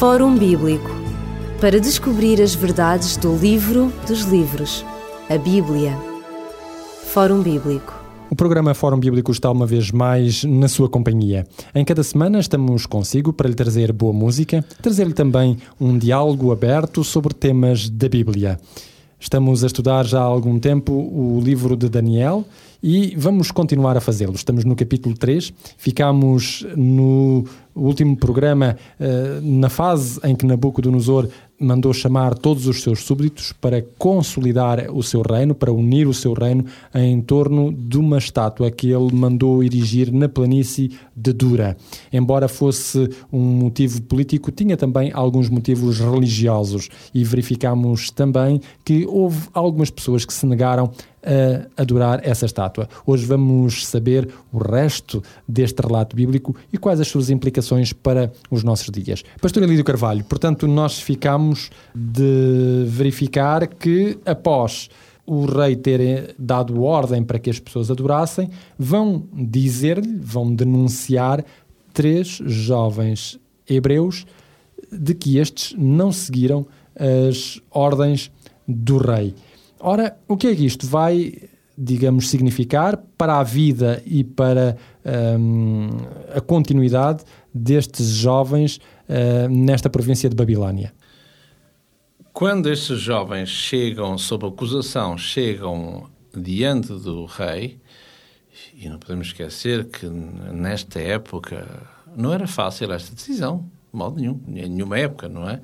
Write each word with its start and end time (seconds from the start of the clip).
Fórum 0.00 0.34
Bíblico 0.34 0.88
para 1.60 1.78
descobrir 1.78 2.40
as 2.40 2.54
verdades 2.54 3.18
do 3.18 3.36
livro 3.36 3.92
dos 4.08 4.22
livros, 4.22 4.82
a 5.28 5.36
Bíblia. 5.36 5.94
Fórum 7.12 7.42
Bíblico. 7.42 8.02
O 8.30 8.34
programa 8.34 8.72
Fórum 8.72 8.98
Bíblico 8.98 9.30
está 9.30 9.50
uma 9.50 9.66
vez 9.66 9.90
mais 9.90 10.42
na 10.42 10.68
sua 10.68 10.88
companhia. 10.88 11.46
Em 11.74 11.84
cada 11.84 12.02
semana 12.02 12.40
estamos 12.40 12.86
consigo 12.86 13.30
para 13.30 13.46
lhe 13.46 13.54
trazer 13.54 13.92
boa 13.92 14.14
música, 14.14 14.64
trazer-lhe 14.80 15.12
também 15.12 15.58
um 15.78 15.98
diálogo 15.98 16.50
aberto 16.50 17.04
sobre 17.04 17.34
temas 17.34 17.90
da 17.90 18.08
Bíblia. 18.08 18.58
Estamos 19.22 19.62
a 19.62 19.66
estudar 19.66 20.06
já 20.06 20.18
há 20.18 20.24
algum 20.24 20.58
tempo 20.58 20.94
o 20.94 21.42
livro 21.44 21.76
de 21.76 21.90
Daniel 21.90 22.42
e 22.82 23.14
vamos 23.18 23.50
continuar 23.50 23.94
a 23.94 24.00
fazê-lo. 24.00 24.34
Estamos 24.34 24.64
no 24.64 24.74
capítulo 24.74 25.14
3, 25.14 25.52
ficámos 25.76 26.66
no 26.74 27.44
último 27.84 28.16
programa 28.16 28.76
uh, 28.98 29.40
na 29.42 29.68
fase 29.68 30.20
em 30.24 30.34
que 30.34 30.46
Nabucodonosor 30.46 31.28
mandou 31.60 31.92
chamar 31.92 32.34
todos 32.34 32.66
os 32.66 32.82
seus 32.82 33.00
súbditos 33.00 33.52
para 33.52 33.84
consolidar 33.98 34.90
o 34.90 35.02
seu 35.02 35.20
reino, 35.20 35.54
para 35.54 35.70
unir 35.70 36.08
o 36.08 36.14
seu 36.14 36.32
reino 36.32 36.64
em 36.94 37.20
torno 37.20 37.70
de 37.70 37.98
uma 37.98 38.16
estátua 38.16 38.70
que 38.70 38.90
ele 38.90 39.12
mandou 39.12 39.62
erigir 39.62 40.10
na 40.10 40.28
planície 40.28 40.92
de 41.14 41.32
Dura. 41.34 41.76
Embora 42.10 42.48
fosse 42.48 43.10
um 43.30 43.40
motivo 43.40 44.00
político, 44.02 44.50
tinha 44.50 44.76
também 44.76 45.10
alguns 45.12 45.50
motivos 45.50 46.00
religiosos 46.00 46.88
e 47.12 47.22
verificamos 47.22 48.10
também 48.10 48.60
que 48.82 49.06
houve 49.06 49.48
algumas 49.52 49.90
pessoas 49.90 50.24
que 50.24 50.32
se 50.32 50.46
negaram 50.46 50.90
a 51.22 51.82
adorar 51.82 52.20
essa 52.22 52.46
estátua. 52.46 52.88
Hoje 53.06 53.26
vamos 53.26 53.86
saber 53.86 54.28
o 54.52 54.58
resto 54.58 55.22
deste 55.46 55.80
relato 55.80 56.16
bíblico 56.16 56.54
e 56.72 56.78
quais 56.78 57.00
as 57.00 57.08
suas 57.08 57.30
implicações 57.30 57.92
para 57.92 58.32
os 58.50 58.62
nossos 58.62 58.90
dias. 58.90 59.22
Pastor 59.40 59.62
Elídio 59.62 59.84
Carvalho, 59.84 60.24
portanto, 60.24 60.66
nós 60.66 61.00
ficamos 61.00 61.70
de 61.94 62.84
verificar 62.86 63.66
que 63.66 64.18
após 64.24 64.88
o 65.26 65.44
rei 65.44 65.76
ter 65.76 66.34
dado 66.38 66.82
ordem 66.82 67.22
para 67.22 67.38
que 67.38 67.50
as 67.50 67.60
pessoas 67.60 67.90
adorassem, 67.90 68.50
vão 68.76 69.28
dizer-lhe, 69.32 70.18
vão 70.20 70.52
denunciar 70.52 71.44
três 71.92 72.40
jovens 72.44 73.38
hebreus 73.68 74.26
de 74.90 75.14
que 75.14 75.38
estes 75.38 75.74
não 75.78 76.10
seguiram 76.10 76.66
as 76.98 77.60
ordens 77.70 78.30
do 78.66 78.98
rei. 78.98 79.34
Ora, 79.80 80.18
o 80.28 80.36
que 80.36 80.48
é 80.48 80.54
que 80.54 80.64
isto 80.64 80.86
vai, 80.86 81.32
digamos, 81.76 82.28
significar 82.28 82.98
para 83.16 83.38
a 83.38 83.42
vida 83.42 84.02
e 84.04 84.22
para 84.22 84.76
um, 85.38 85.88
a 86.34 86.40
continuidade 86.40 87.24
destes 87.52 88.08
jovens 88.08 88.76
uh, 88.76 89.48
nesta 89.48 89.88
província 89.88 90.28
de 90.28 90.36
Babilónia? 90.36 90.92
Quando 92.32 92.70
estes 92.70 93.00
jovens 93.00 93.48
chegam 93.48 94.16
sob 94.18 94.46
acusação, 94.46 95.16
chegam 95.16 96.08
diante 96.36 96.88
do 96.88 97.24
rei, 97.24 97.80
e 98.74 98.88
não 98.88 98.98
podemos 98.98 99.28
esquecer 99.28 99.86
que 99.86 100.06
nesta 100.06 101.00
época 101.00 101.66
não 102.16 102.32
era 102.32 102.46
fácil 102.46 102.92
esta 102.92 103.14
decisão, 103.14 103.70
de 103.92 103.98
modo 103.98 104.20
nenhum, 104.20 104.40
em 104.48 104.68
nenhuma 104.68 104.98
época, 104.98 105.28
não 105.28 105.48
é? 105.48 105.60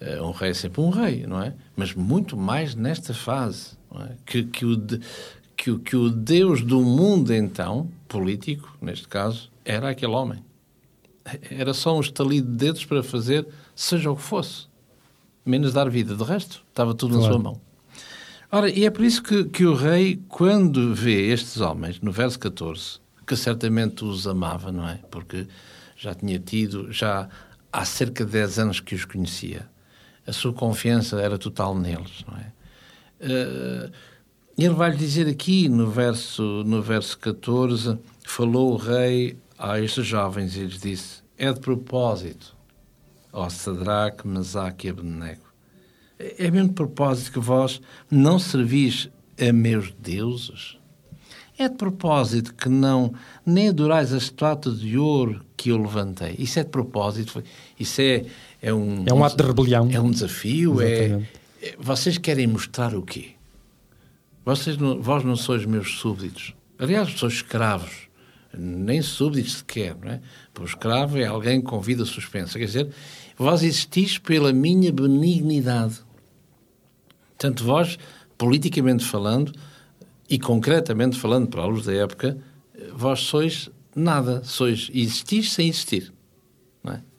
Eh, 0.00 0.20
um 0.20 0.30
rei 0.30 0.50
é 0.50 0.54
sempre 0.54 0.80
um 0.80 0.90
rei, 0.90 1.26
não 1.26 1.42
é? 1.42 1.54
Mas 1.74 1.94
muito 1.94 2.36
mais 2.36 2.74
nesta 2.74 3.14
fase, 3.14 3.76
é? 3.94 4.16
que, 4.26 4.44
que, 4.44 4.64
o 4.64 4.76
de, 4.76 5.00
que, 5.56 5.70
o, 5.70 5.78
que 5.78 5.96
o 5.96 6.10
Deus 6.10 6.62
do 6.62 6.80
mundo, 6.80 7.32
então, 7.32 7.90
político, 8.08 8.76
neste 8.80 9.08
caso, 9.08 9.50
era 9.64 9.90
aquele 9.90 10.12
homem. 10.12 10.44
Era 11.50 11.74
só 11.74 11.96
um 11.96 12.00
estalido 12.00 12.48
de 12.48 12.56
dedos 12.56 12.84
para 12.84 13.02
fazer 13.02 13.46
seja 13.74 14.10
o 14.10 14.16
que 14.16 14.22
fosse, 14.22 14.66
menos 15.44 15.72
dar 15.72 15.88
vida. 15.90 16.14
De 16.14 16.22
resto, 16.22 16.62
estava 16.68 16.94
tudo 16.94 17.16
claro. 17.16 17.26
na 17.26 17.32
sua 17.32 17.42
mão. 17.42 17.60
Ora, 18.52 18.70
e 18.70 18.84
é 18.84 18.90
por 18.90 19.04
isso 19.04 19.22
que, 19.22 19.44
que 19.44 19.66
o 19.66 19.74
rei, 19.74 20.22
quando 20.28 20.94
vê 20.94 21.32
estes 21.32 21.60
homens, 21.60 22.00
no 22.00 22.12
verso 22.12 22.38
14, 22.38 23.00
que 23.26 23.34
certamente 23.34 24.04
os 24.04 24.26
amava, 24.28 24.70
não 24.70 24.88
é? 24.88 25.00
Porque 25.10 25.48
já 25.96 26.14
tinha 26.14 26.38
tido, 26.38 26.92
já 26.92 27.28
há 27.72 27.84
cerca 27.84 28.24
de 28.24 28.30
10 28.30 28.58
anos 28.60 28.80
que 28.80 28.94
os 28.94 29.04
conhecia 29.04 29.68
a 30.26 30.32
sua 30.32 30.52
confiança 30.52 31.20
era 31.20 31.38
total 31.38 31.74
neles, 31.78 32.24
não 32.26 32.36
é? 32.38 32.52
Uh, 33.18 33.92
ele 34.58 34.74
vai-lhe 34.74 34.96
dizer 34.96 35.28
aqui 35.28 35.68
no 35.68 35.90
verso, 35.90 36.42
no 36.64 36.82
verso 36.82 37.18
14: 37.18 37.98
Falou 38.24 38.72
o 38.72 38.76
rei 38.76 39.38
a 39.58 39.80
estes 39.80 40.06
jovens 40.06 40.56
e 40.56 40.60
lhes 40.60 40.80
disse: 40.80 41.22
É 41.36 41.52
de 41.52 41.60
propósito, 41.60 42.56
ó 43.32 43.48
Sadraque, 43.48 44.26
Mesaque 44.26 44.86
e 44.86 44.90
Abednego. 44.90 45.46
É 46.18 46.50
mesmo 46.50 46.68
de 46.68 46.74
propósito 46.74 47.32
que 47.32 47.38
vós 47.38 47.80
não 48.10 48.38
servis 48.38 49.10
a 49.38 49.52
meus 49.52 49.92
deuses? 49.92 50.78
É 51.58 51.68
de 51.68 51.76
propósito 51.76 52.54
que 52.54 52.68
não 52.68 53.14
nem 53.44 53.68
adorais 53.68 54.12
a 54.12 54.18
estátua 54.18 54.72
de 54.72 54.98
ouro 54.98 55.44
que 55.56 55.70
eu 55.70 55.78
levantei. 55.78 56.34
Isso 56.38 56.58
é 56.58 56.64
de 56.64 56.70
propósito. 56.70 57.42
Isso 57.78 58.00
é, 58.00 58.26
é 58.60 58.72
um... 58.72 59.04
É 59.06 59.12
um 59.12 59.24
ato 59.24 59.36
de 59.36 59.42
rebelião. 59.42 59.88
É 59.90 60.00
um 60.00 60.10
desafio. 60.10 60.80
É, 60.80 61.22
é, 61.62 61.76
vocês 61.78 62.18
querem 62.18 62.46
mostrar 62.46 62.94
o 62.94 63.02
quê? 63.02 63.30
Vocês 64.44 64.76
não, 64.76 65.00
vós 65.02 65.24
não 65.24 65.36
sois 65.36 65.64
meus 65.64 65.98
súbditos. 65.98 66.54
Aliás, 66.78 67.10
sois 67.18 67.34
escravos. 67.34 68.06
Nem 68.56 69.02
súbditos 69.02 69.58
sequer, 69.58 69.96
não 69.96 70.12
é? 70.12 70.20
Porque 70.54 70.70
o 70.70 70.70
escravo 70.70 71.18
é 71.18 71.26
alguém 71.26 71.60
com 71.60 71.80
vida 71.80 72.04
suspensa. 72.04 72.58
Quer 72.58 72.66
dizer, 72.66 72.88
vós 73.36 73.62
existis 73.62 74.18
pela 74.18 74.52
minha 74.52 74.92
benignidade. 74.92 76.00
Tanto 77.36 77.64
vós, 77.64 77.98
politicamente 78.38 79.04
falando, 79.04 79.52
e 80.28 80.38
concretamente 80.38 81.18
falando 81.18 81.48
para 81.48 81.62
a 81.62 81.66
luz 81.66 81.84
da 81.84 81.92
época, 81.92 82.38
vós 82.94 83.20
sois 83.20 83.70
nada, 83.94 84.42
sois 84.44 84.90
existis 84.92 85.52
sem 85.52 85.68
existir. 85.68 86.12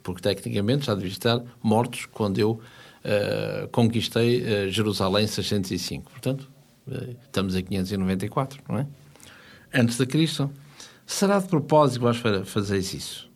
Porque 0.08 0.22
tecnicamente 0.22 0.86
já 0.86 0.96
deviam 0.96 1.12
estar 1.12 1.44
mortos 1.62 2.06
quando 2.06 2.40
eu 2.40 2.52
uh, 2.52 3.68
conquistei 3.74 4.42
uh, 4.42 4.72
Jerusalém 4.72 5.26
em 5.26 5.28
605. 5.28 6.10
Portanto, 6.10 6.50
uh, 6.88 7.14
estamos 7.26 7.58
em 7.58 7.64
594, 7.66 8.64
não 8.70 8.78
é? 8.78 8.88
Antes 9.74 9.98
de 9.98 10.06
Cristo. 10.06 10.50
Será 11.06 11.40
de 11.40 11.50
propósito 11.50 12.00
vós 12.00 12.18
fazeis 12.46 12.94
isso? 12.94 13.30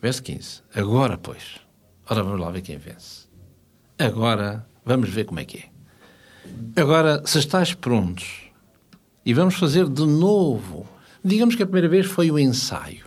Verso 0.00 0.24
15. 0.24 0.62
Agora, 0.74 1.16
pois. 1.16 1.60
Ora, 2.10 2.24
vamos 2.24 2.40
lá 2.40 2.50
ver 2.50 2.62
quem 2.62 2.78
vence. 2.78 3.28
Agora, 3.96 4.66
vamos 4.84 5.08
ver 5.08 5.24
como 5.24 5.38
é 5.38 5.44
que 5.44 5.58
é. 5.58 6.80
Agora, 6.80 7.22
se 7.24 7.38
estáis 7.38 7.74
prontos 7.74 8.50
e 9.24 9.32
vamos 9.32 9.54
fazer 9.54 9.88
de 9.88 10.04
novo. 10.04 10.84
Digamos 11.24 11.54
que 11.54 11.62
a 11.62 11.66
primeira 11.66 11.88
vez 11.88 12.06
foi 12.06 12.28
o 12.28 12.40
ensaio. 12.40 13.06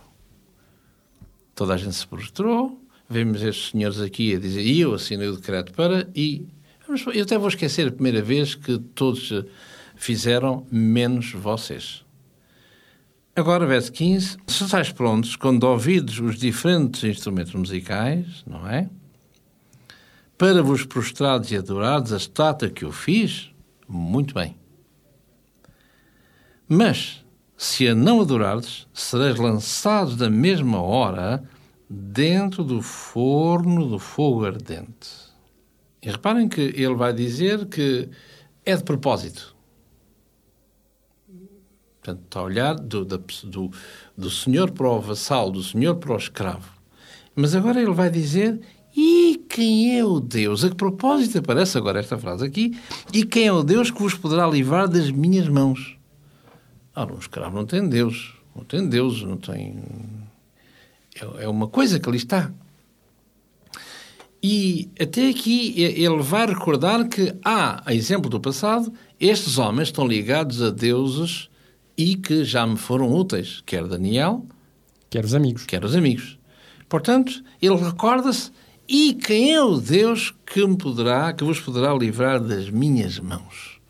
Toda 1.54 1.74
a 1.74 1.76
gente 1.76 1.94
se 1.94 2.06
prostrou, 2.06 2.80
vemos 3.08 3.42
estes 3.42 3.70
senhores 3.70 4.00
aqui 4.00 4.34
a 4.34 4.38
dizer, 4.38 4.62
e 4.62 4.80
eu 4.80 4.94
assinei 4.94 5.28
o 5.28 5.36
decreto 5.36 5.72
para, 5.72 6.08
e 6.14 6.46
eu 7.14 7.22
até 7.22 7.36
vou 7.38 7.48
esquecer 7.48 7.88
a 7.88 7.92
primeira 7.92 8.22
vez 8.22 8.54
que 8.54 8.78
todos 8.78 9.32
fizeram, 9.96 10.66
menos 10.70 11.32
vocês. 11.32 12.04
Agora, 13.34 13.66
verso 13.66 13.92
15, 13.92 14.38
se 14.46 14.64
estáis 14.64 14.90
prontos, 14.90 15.36
quando 15.36 15.64
ouvidos 15.64 16.18
os 16.20 16.38
diferentes 16.38 17.04
instrumentos 17.04 17.54
musicais, 17.54 18.42
não 18.46 18.66
é? 18.68 18.88
Para 20.38 20.62
vos 20.62 20.84
prostrados 20.84 21.50
e 21.50 21.56
adorados 21.56 22.12
a 22.12 22.16
estátua 22.16 22.70
que 22.70 22.84
eu 22.84 22.92
fiz, 22.92 23.50
muito 23.88 24.34
bem. 24.34 24.56
Mas, 26.68 27.24
se 27.56 27.86
a 27.88 27.94
não 27.94 28.20
adorardes, 28.20 28.86
sereis 28.92 29.36
lançados 29.36 30.16
da 30.16 30.30
mesma 30.30 30.80
hora 30.80 31.42
dentro 31.88 32.64
do 32.64 32.82
forno 32.82 33.86
do 33.86 33.98
fogo 33.98 34.44
ardente. 34.44 35.26
E 36.02 36.10
reparem 36.10 36.48
que 36.48 36.60
ele 36.60 36.94
vai 36.94 37.12
dizer 37.12 37.66
que 37.66 38.08
é 38.64 38.76
de 38.76 38.84
propósito. 38.84 39.54
Portanto, 42.00 42.24
está 42.24 42.40
a 42.40 42.44
olhar 42.44 42.74
do, 42.74 43.04
do, 43.04 43.70
do 44.16 44.30
senhor 44.30 44.70
para 44.70 44.88
o 44.88 45.00
vassalo, 45.00 45.50
do 45.50 45.62
senhor 45.62 45.96
para 45.96 46.12
o 46.12 46.16
escravo. 46.16 46.70
Mas 47.34 47.54
agora 47.54 47.82
ele 47.82 47.92
vai 47.92 48.08
dizer 48.08 48.60
e 48.96 49.44
quem 49.48 49.98
é 49.98 50.02
o 50.02 50.20
Deus? 50.20 50.64
A 50.64 50.70
que 50.70 50.74
propósito 50.74 51.38
aparece 51.38 51.76
agora 51.76 52.00
esta 52.00 52.16
frase 52.16 52.46
aqui? 52.46 52.78
E 53.12 53.26
quem 53.26 53.46
é 53.46 53.52
o 53.52 53.62
Deus 53.62 53.90
que 53.90 54.00
vos 54.00 54.14
poderá 54.14 54.46
livrar 54.46 54.88
das 54.88 55.10
minhas 55.10 55.48
mãos? 55.48 55.98
Ora, 56.94 57.12
um 57.12 57.18
escravo 57.18 57.54
não 57.54 57.66
tem 57.66 57.86
Deus, 57.86 58.34
não 58.54 58.64
tem 58.64 58.88
Deus, 58.88 59.22
não 59.22 59.36
tem. 59.36 59.82
É, 61.20 61.44
é 61.44 61.48
uma 61.48 61.68
coisa 61.68 61.98
que 61.98 62.08
ali 62.08 62.18
está. 62.18 62.52
E 64.42 64.90
até 65.00 65.28
aqui 65.28 65.74
ele 65.80 66.22
vai 66.22 66.46
recordar 66.46 67.08
que 67.08 67.34
há, 67.44 67.82
a 67.84 67.94
exemplo 67.94 68.30
do 68.30 68.38
passado, 68.38 68.92
estes 69.18 69.58
homens 69.58 69.88
estão 69.88 70.06
ligados 70.06 70.62
a 70.62 70.70
deuses 70.70 71.48
e 71.96 72.14
que 72.14 72.44
já 72.44 72.66
me 72.66 72.76
foram 72.76 73.12
úteis, 73.12 73.62
quer 73.64 73.84
Daniel, 73.86 74.46
quer 75.10 75.24
os 75.24 75.34
amigos. 75.34 75.64
Quer 75.64 75.84
os 75.84 75.96
amigos. 75.96 76.38
Portanto, 76.88 77.42
ele 77.60 77.76
recorda-se 77.76 78.52
E 78.88 79.14
quem 79.14 79.52
é 79.52 79.60
o 79.60 79.78
Deus 79.78 80.32
que 80.46 80.64
me 80.64 80.76
poderá, 80.76 81.32
que 81.32 81.42
vos 81.42 81.58
poderá 81.58 81.92
livrar 81.92 82.38
das 82.38 82.70
minhas 82.70 83.18
mãos? 83.18 83.80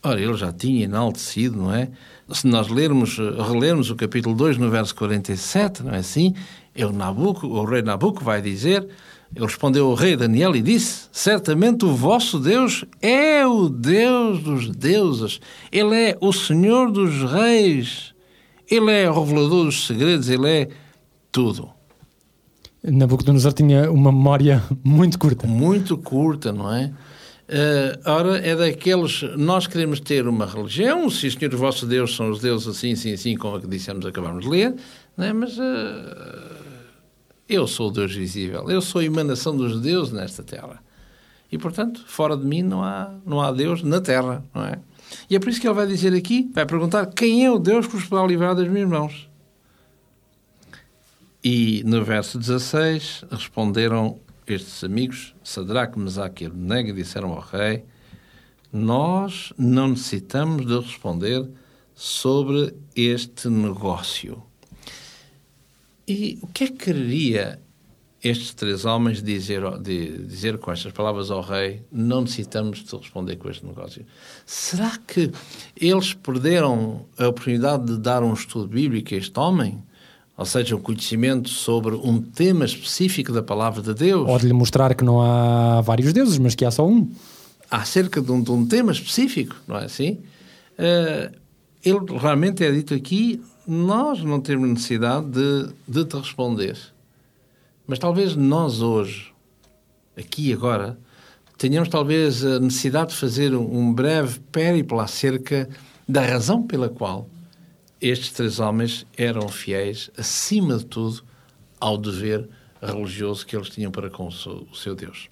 Ora, 0.00 0.20
ele 0.20 0.34
já 0.34 0.52
tinha 0.52 0.84
enaltecido, 0.84 1.56
não 1.56 1.74
é? 1.74 1.90
Se 2.30 2.46
nós 2.46 2.68
lermos, 2.68 3.18
relermos 3.18 3.90
o 3.90 3.96
capítulo 3.96 4.36
2, 4.36 4.56
no 4.56 4.70
verso 4.70 4.94
47, 4.94 5.82
não 5.82 5.94
é 5.94 5.98
assim? 5.98 6.32
O, 6.84 6.92
Nabuco, 6.92 7.46
o 7.46 7.64
rei 7.64 7.82
Nabuco 7.82 8.22
vai 8.22 8.42
dizer, 8.42 8.86
ele 9.34 9.44
respondeu 9.44 9.86
ao 9.86 9.94
rei 9.94 10.16
Daniel 10.16 10.54
e 10.54 10.62
disse, 10.62 11.08
certamente 11.12 11.84
o 11.84 11.94
vosso 11.94 12.38
Deus 12.38 12.84
é 13.02 13.46
o 13.46 13.68
Deus 13.68 14.42
dos 14.42 14.70
deuses, 14.70 15.40
Ele 15.72 15.94
é 15.94 16.18
o 16.20 16.32
Senhor 16.32 16.90
dos 16.90 17.22
reis, 17.30 18.14
Ele 18.70 18.90
é 18.92 19.10
o 19.10 19.24
revelador 19.24 19.64
dos 19.64 19.86
segredos, 19.86 20.28
Ele 20.28 20.48
é 20.48 20.68
tudo. 21.32 21.70
Nabucodonosor 22.82 23.52
tinha 23.52 23.90
uma 23.90 24.12
memória 24.12 24.62
muito 24.84 25.18
curta. 25.18 25.46
Muito 25.46 25.98
curta, 25.98 26.52
não 26.52 26.72
é? 26.72 26.92
Uh, 27.48 28.10
ora, 28.10 28.38
é 28.38 28.56
daqueles. 28.56 29.22
Nós 29.36 29.66
queremos 29.66 30.00
ter 30.00 30.26
uma 30.26 30.46
religião, 30.46 31.08
se 31.10 31.26
o 31.26 31.30
Senhor 31.30 31.54
o 31.54 31.58
vosso 31.58 31.86
Deus 31.86 32.14
são 32.14 32.30
os 32.30 32.40
deuses 32.40 32.66
assim, 32.66 32.92
assim, 32.92 33.12
assim, 33.12 33.36
como 33.36 33.56
a 33.56 33.60
que 33.60 33.68
dissemos, 33.68 34.04
acabamos 34.06 34.44
de 34.44 34.50
ler, 34.50 34.74
não 35.16 35.24
é? 35.24 35.32
mas 35.32 35.56
uh, 35.58 35.62
eu 37.48 37.66
sou 37.66 37.88
o 37.88 37.92
Deus 37.92 38.14
visível, 38.14 38.68
eu 38.70 38.80
sou 38.80 39.00
a 39.00 39.04
emanação 39.04 39.56
dos 39.56 39.80
deuses 39.80 40.12
nesta 40.12 40.42
terra. 40.42 40.82
E, 41.50 41.56
portanto, 41.56 42.04
fora 42.06 42.36
de 42.36 42.44
mim 42.44 42.62
não 42.62 42.82
há, 42.82 43.14
não 43.24 43.40
há 43.40 43.52
Deus 43.52 43.82
na 43.82 44.00
terra, 44.00 44.44
não 44.54 44.64
é? 44.64 44.80
E 45.30 45.36
é 45.36 45.38
por 45.38 45.48
isso 45.48 45.60
que 45.60 45.66
ele 45.66 45.74
vai 45.74 45.86
dizer 45.86 46.12
aqui, 46.12 46.50
vai 46.52 46.66
perguntar 46.66 47.06
quem 47.06 47.44
é 47.44 47.50
o 47.50 47.58
Deus 47.58 47.86
que 47.86 47.94
vos 47.94 48.04
poderá 48.06 48.26
livrar 48.26 48.54
das 48.54 48.68
minhas 48.68 48.88
mãos. 48.88 49.28
E 51.42 51.84
no 51.84 52.04
verso 52.04 52.38
16 52.38 53.24
responderam 53.30 54.18
estes 54.46 54.82
amigos, 54.82 55.34
Sadraque, 55.44 55.98
Mesaque 55.98 56.44
e 56.44 56.46
Abednego, 56.48 56.92
disseram 56.92 57.32
ao 57.32 57.40
rei, 57.40 57.84
nós 58.72 59.52
não 59.56 59.88
necessitamos 59.88 60.66
de 60.66 60.78
responder 60.78 61.48
sobre 61.94 62.74
este 62.94 63.48
negócio. 63.48 64.42
E 66.06 66.38
o 66.42 66.46
que 66.46 66.64
é 66.64 66.66
que 66.68 66.74
queria 66.74 67.60
estes 68.22 68.54
três 68.54 68.84
homens 68.84 69.22
dizer, 69.22 69.62
de, 69.80 70.24
dizer 70.26 70.58
com 70.58 70.72
estas 70.72 70.92
palavras 70.92 71.30
ao 71.30 71.40
rei, 71.40 71.82
não 71.92 72.22
necessitamos 72.22 72.82
de 72.82 72.96
responder 72.96 73.36
com 73.36 73.48
este 73.48 73.64
negócio. 73.64 74.04
Será 74.44 74.98
que 75.06 75.30
eles 75.80 76.14
perderam 76.14 77.06
a 77.18 77.28
oportunidade 77.28 77.86
de 77.86 77.98
dar 77.98 78.22
um 78.22 78.32
estudo 78.32 78.68
bíblico 78.68 79.14
a 79.14 79.18
este 79.18 79.38
homem? 79.38 79.82
ou 80.36 80.44
seja, 80.44 80.76
um 80.76 80.80
conhecimento 80.80 81.48
sobre 81.48 81.94
um 81.94 82.20
tema 82.20 82.66
específico 82.66 83.32
da 83.32 83.42
palavra 83.42 83.82
de 83.82 83.94
Deus. 83.94 84.28
Ou 84.28 84.38
de 84.38 84.46
lhe 84.46 84.52
mostrar 84.52 84.94
que 84.94 85.02
não 85.02 85.22
há 85.22 85.80
vários 85.80 86.12
deuses, 86.12 86.36
mas 86.36 86.54
que 86.54 86.64
há 86.64 86.70
só 86.70 86.86
um. 86.86 87.10
Acerca 87.70 88.20
de 88.20 88.30
um, 88.30 88.42
de 88.42 88.50
um 88.50 88.66
tema 88.66 88.92
específico, 88.92 89.56
não 89.66 89.78
é 89.78 89.86
assim? 89.86 90.18
Uh, 90.78 91.34
ele 91.82 92.18
realmente 92.18 92.62
é 92.62 92.70
dito 92.70 92.92
aqui, 92.92 93.42
nós 93.66 94.22
não 94.22 94.40
temos 94.40 94.68
necessidade 94.68 95.26
de, 95.26 95.68
de 95.86 96.04
te 96.04 96.16
responder. 96.16 96.76
Mas 97.86 97.98
talvez 97.98 98.36
nós 98.36 98.80
hoje, 98.80 99.32
aqui 100.16 100.50
e 100.50 100.52
agora, 100.52 100.98
tenhamos 101.58 101.88
talvez 101.88 102.44
a 102.44 102.60
necessidade 102.60 103.10
de 103.10 103.16
fazer 103.16 103.54
um 103.54 103.92
breve 103.92 104.40
périplo 104.52 105.00
acerca 105.00 105.68
da 106.08 106.20
razão 106.20 106.62
pela 106.62 106.88
qual 106.88 107.28
estes 108.00 108.30
três 108.30 108.60
homens 108.60 109.06
eram 109.16 109.48
fiéis, 109.48 110.10
acima 110.16 110.76
de 110.76 110.86
tudo, 110.86 111.24
ao 111.80 111.96
dever 111.96 112.48
religioso 112.80 113.46
que 113.46 113.56
eles 113.56 113.70
tinham 113.70 113.90
para 113.90 114.10
com 114.10 114.28
o 114.28 114.74
seu, 114.74 114.94
Deus. 114.94 115.28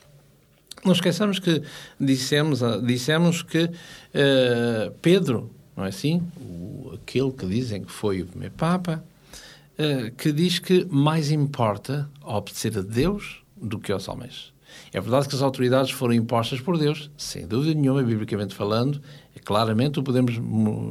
Não 0.84 0.92
esqueçamos 0.92 1.38
que 1.38 1.62
dissemos, 2.00 2.60
dissemos 2.84 3.42
que 3.42 3.64
uh, 3.64 4.90
Pedro, 5.00 5.50
não 5.76 5.84
é 5.84 5.88
assim? 5.88 6.22
O, 6.40 6.92
aquele 6.94 7.32
que 7.32 7.46
dizem 7.46 7.84
que 7.84 7.92
foi 7.92 8.22
o 8.22 8.26
primeiro 8.26 8.54
Papa, 8.54 9.04
uh, 9.78 10.10
que 10.16 10.32
diz 10.32 10.58
que 10.58 10.84
mais 10.86 11.30
importa 11.30 12.08
obedecer 12.22 12.78
a 12.78 12.82
Deus 12.82 13.42
do 13.56 13.78
que 13.78 13.92
aos 13.92 14.08
homens. 14.08 14.52
É 14.92 15.00
verdade 15.00 15.28
que 15.28 15.34
as 15.34 15.42
autoridades 15.42 15.92
foram 15.92 16.14
impostas 16.14 16.60
por 16.60 16.76
Deus, 16.78 17.10
sem 17.16 17.46
dúvida 17.46 17.78
nenhuma, 17.78 18.02
biblicamente 18.02 18.54
falando, 18.54 19.00
claramente 19.44 19.98
o 19.98 20.02
podemos 20.02 20.34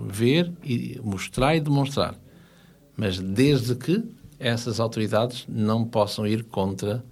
ver 0.07 0.51
e 0.63 0.99
mostrar 1.03 1.55
e 1.55 1.59
demonstrar. 1.59 2.15
Mas 2.95 3.19
desde 3.19 3.75
que 3.75 4.03
essas 4.39 4.79
autoridades 4.79 5.45
não 5.47 5.85
possam 5.85 6.27
ir 6.27 6.43
contra 6.43 7.03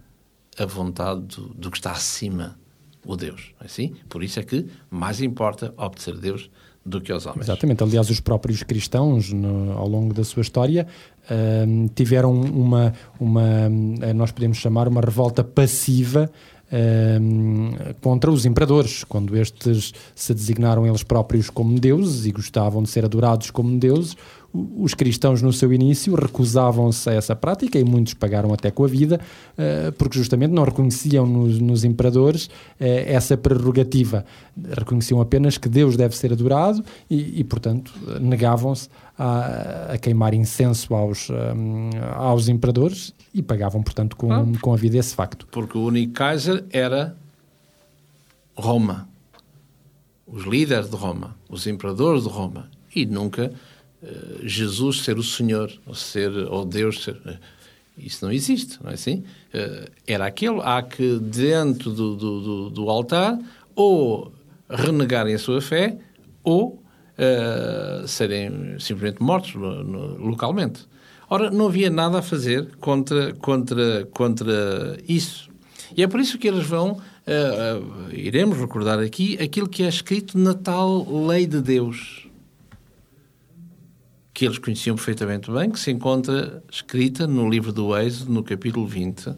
a 0.58 0.66
vontade 0.66 1.22
do, 1.22 1.48
do 1.50 1.72
que 1.72 1.78
está 1.78 1.92
acima, 1.92 2.60
o 3.06 3.16
Deus. 3.16 3.54
É 3.60 3.66
assim? 3.66 3.96
Por 4.08 4.24
isso 4.24 4.40
é 4.40 4.44
que 4.44 4.68
mais 4.90 5.22
importa 5.22 5.74
obedecer 5.78 6.14
a 6.14 6.18
Deus 6.18 6.50
do 6.86 7.00
que 7.00 7.12
aos 7.12 7.26
homens. 7.26 7.46
Exatamente. 7.46 7.84
Aliás, 7.84 8.10
os 8.10 8.20
próprios 8.20 8.64
cristãos, 8.64 9.32
no, 9.32 9.74
ao 9.78 9.88
longo 9.88 10.14
da 10.14 10.24
sua 10.24 10.42
história, 10.42 10.88
uh, 11.26 11.90
tiveram 11.94 12.34
uma, 12.34 12.94
uma, 13.20 13.70
nós 14.16 14.32
podemos 14.32 14.58
chamar 14.58 14.88
uma 14.88 15.02
revolta 15.02 15.44
passiva 15.44 16.30
Ehm, 16.74 17.74
contra 18.00 18.32
os 18.32 18.46
imperadores, 18.46 19.04
quando 19.04 19.36
estes 19.36 19.94
se 20.16 20.34
designaram 20.34 20.88
eles 20.88 21.04
próprios 21.04 21.50
como 21.50 21.78
deuses 21.78 22.26
e 22.26 22.32
gostavam 22.32 22.82
de 22.82 22.90
ser 22.90 23.04
adorados 23.04 23.52
como 23.52 23.78
deuses, 23.78 24.16
os 24.54 24.94
cristãos 24.94 25.42
no 25.42 25.54
seu 25.54 25.72
início 25.72 26.14
recusavam-se 26.14 27.10
a 27.10 27.14
essa 27.14 27.36
prática 27.36 27.80
e 27.80 27.84
muitos 27.84 28.14
pagaram 28.14 28.54
até 28.54 28.70
com 28.70 28.84
a 28.84 28.88
vida, 28.88 29.20
eh, 29.58 29.92
porque 29.92 30.18
justamente 30.18 30.52
não 30.52 30.64
reconheciam 30.64 31.26
nos, 31.26 31.60
nos 31.60 31.84
imperadores 31.86 32.50
eh, 32.80 33.06
essa 33.14 33.38
prerrogativa. 33.38 34.26
Reconheciam 34.78 35.22
apenas 35.22 35.58
que 35.58 35.70
Deus 35.70 35.96
deve 35.96 36.18
ser 36.18 36.34
adorado 36.34 36.84
e, 37.10 37.40
e 37.40 37.44
portanto, 37.46 37.94
negavam-se 38.20 38.90
a, 39.18 39.94
a, 39.94 39.98
queimar 39.98 40.34
incenso 40.34 40.94
aos, 40.94 41.30
um, 41.30 41.90
aos 42.16 42.50
imperadores 42.50 43.14
e 43.34 43.42
pagavam, 43.42 43.82
portanto, 43.82 44.18
com, 44.18 44.34
ah. 44.34 44.46
com 44.60 44.74
a 44.74 44.78
vida 44.78 44.98
esse 44.98 45.16
facto. 45.16 45.48
Porque 45.50 45.78
o 45.78 45.86
único 45.86 46.14
Kaiser 46.14 46.66
era 46.72 47.16
Roma. 48.54 49.08
Os 50.28 50.44
líderes 50.44 50.90
de 50.90 50.96
Roma, 50.96 51.36
os 51.50 51.68
imperadores 51.68 52.24
de 52.24 52.30
Roma. 52.30 52.70
E 52.94 53.06
nunca 53.06 53.54
Jesus 54.44 55.02
ser 55.04 55.18
o 55.18 55.24
Senhor, 55.24 55.72
ou, 55.86 55.94
ser, 55.94 56.32
ou 56.32 56.66
Deus 56.66 57.04
ser. 57.04 57.16
Uh, 57.18 57.38
isso 57.98 58.26
não 58.26 58.32
existe, 58.32 58.80
não 58.84 58.90
é 58.90 58.96
assim? 58.96 59.24
Uh, 59.54 59.92
era 60.08 60.26
aquele. 60.26 60.60
Há 60.62 60.82
que, 60.82 61.20
dentro 61.20 61.92
do, 61.92 62.16
do, 62.16 62.70
do, 62.70 62.90
altar, 62.90 63.38
ou 63.76 64.34
renegarem 64.70 65.36
a 65.36 65.40
sua 65.40 65.62
fé, 65.62 65.98
ou 66.44 66.82
uh, 67.18 68.08
serem 68.08 68.80
simplesmente 68.80 69.22
mortos 69.22 69.54
localmente. 69.54 70.88
Ora, 71.30 71.50
não 71.50 71.68
havia 71.68 71.90
nada 71.90 72.20
a 72.20 72.22
fazer 72.22 72.76
contra, 72.78 73.34
contra, 73.36 74.06
contra 74.12 74.98
isso. 75.08 75.50
E 75.96 76.04
é 76.04 76.08
por 76.08 76.20
isso 76.20 76.38
que 76.38 76.48
eles 76.48 76.66
vão, 76.66 76.92
uh, 76.92 76.98
uh, 76.98 78.14
iremos 78.14 78.58
recordar 78.58 79.00
aqui, 79.00 79.38
aquilo 79.42 79.68
que 79.68 79.84
é 79.84 79.88
escrito 79.88 80.38
na 80.38 80.54
tal 80.54 81.26
lei 81.28 81.46
de 81.46 81.62
Deus, 81.62 82.28
que 84.42 84.46
eles 84.46 84.58
conheciam 84.58 84.96
perfeitamente 84.96 85.52
bem, 85.52 85.70
que 85.70 85.80
se 85.80 85.92
encontra 85.92 86.64
escrita 86.72 87.28
no 87.28 87.48
livro 87.48 87.72
do 87.72 87.96
Êxodo, 87.96 88.34
no 88.34 88.44
capítulo 88.44 88.88
20, 88.88 89.36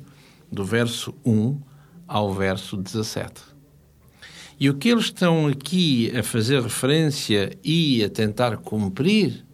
do 0.49 0.63
verso 0.63 1.13
1 1.25 1.59
ao 2.07 2.33
verso 2.33 2.77
17. 2.77 3.33
E 4.57 4.69
o 4.69 4.75
que 4.75 4.87
eles 4.87 5.03
estão 5.03 5.47
aqui 5.47 6.09
a 6.17 6.23
fazer 6.23 6.61
referência 6.61 7.51
e 7.61 8.01
a 8.01 8.09
tentar 8.09 8.55
cumprir, 8.55 9.45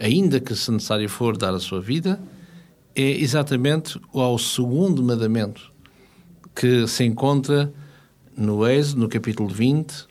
ainda 0.00 0.40
que 0.40 0.54
se 0.54 0.70
necessário 0.70 1.06
for 1.06 1.36
dar 1.36 1.52
a 1.52 1.60
sua 1.60 1.82
vida, 1.82 2.18
é 2.94 3.10
exatamente 3.10 4.00
ao 4.14 4.38
segundo 4.38 5.02
mandamento, 5.02 5.70
que 6.56 6.86
se 6.86 7.04
encontra 7.04 7.70
no 8.34 8.66
Êxodo, 8.66 9.02
no 9.02 9.08
capítulo 9.10 9.50
20, 9.50 10.06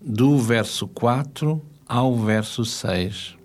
do 0.00 0.38
verso 0.38 0.88
4 0.88 1.60
ao 1.86 2.16
verso 2.16 2.64
6, 2.64 3.43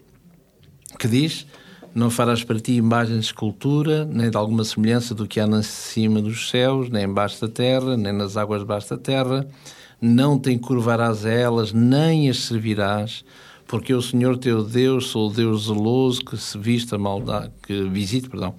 que 0.99 1.07
diz: 1.07 1.47
Não 1.95 2.11
farás 2.11 2.43
para 2.43 2.59
ti 2.59 2.73
imagem 2.73 3.17
de 3.17 3.25
escultura, 3.25 4.05
nem 4.05 4.29
de 4.29 4.37
alguma 4.37 4.63
semelhança 4.63 5.15
do 5.15 5.27
que 5.27 5.39
há 5.39 5.47
na 5.47 5.63
cima 5.63 6.21
dos 6.21 6.49
céus, 6.49 6.89
nem 6.91 7.05
embaixo 7.05 7.41
da 7.41 7.47
terra, 7.47 7.97
nem 7.97 8.13
nas 8.13 8.37
águas 8.37 8.59
debaixo 8.59 8.91
da 8.91 8.97
terra 8.97 9.47
não 10.01 10.39
te 10.39 10.51
encurvarás 10.51 11.25
a 11.25 11.29
elas, 11.29 11.73
nem 11.73 12.29
as 12.29 12.39
servirás, 12.39 13.23
porque 13.67 13.93
o 13.93 14.01
Senhor 14.01 14.37
teu 14.37 14.63
Deus 14.63 15.07
sou 15.07 15.29
o 15.29 15.33
Deus 15.33 15.65
zeloso 15.65 16.23
que 16.23 16.37
se 16.37 16.57
viste 16.57 16.95
a 16.95 16.97
maldade, 16.97 17.51
que 17.63 17.83
visite, 17.89 18.29
perdão, 18.29 18.55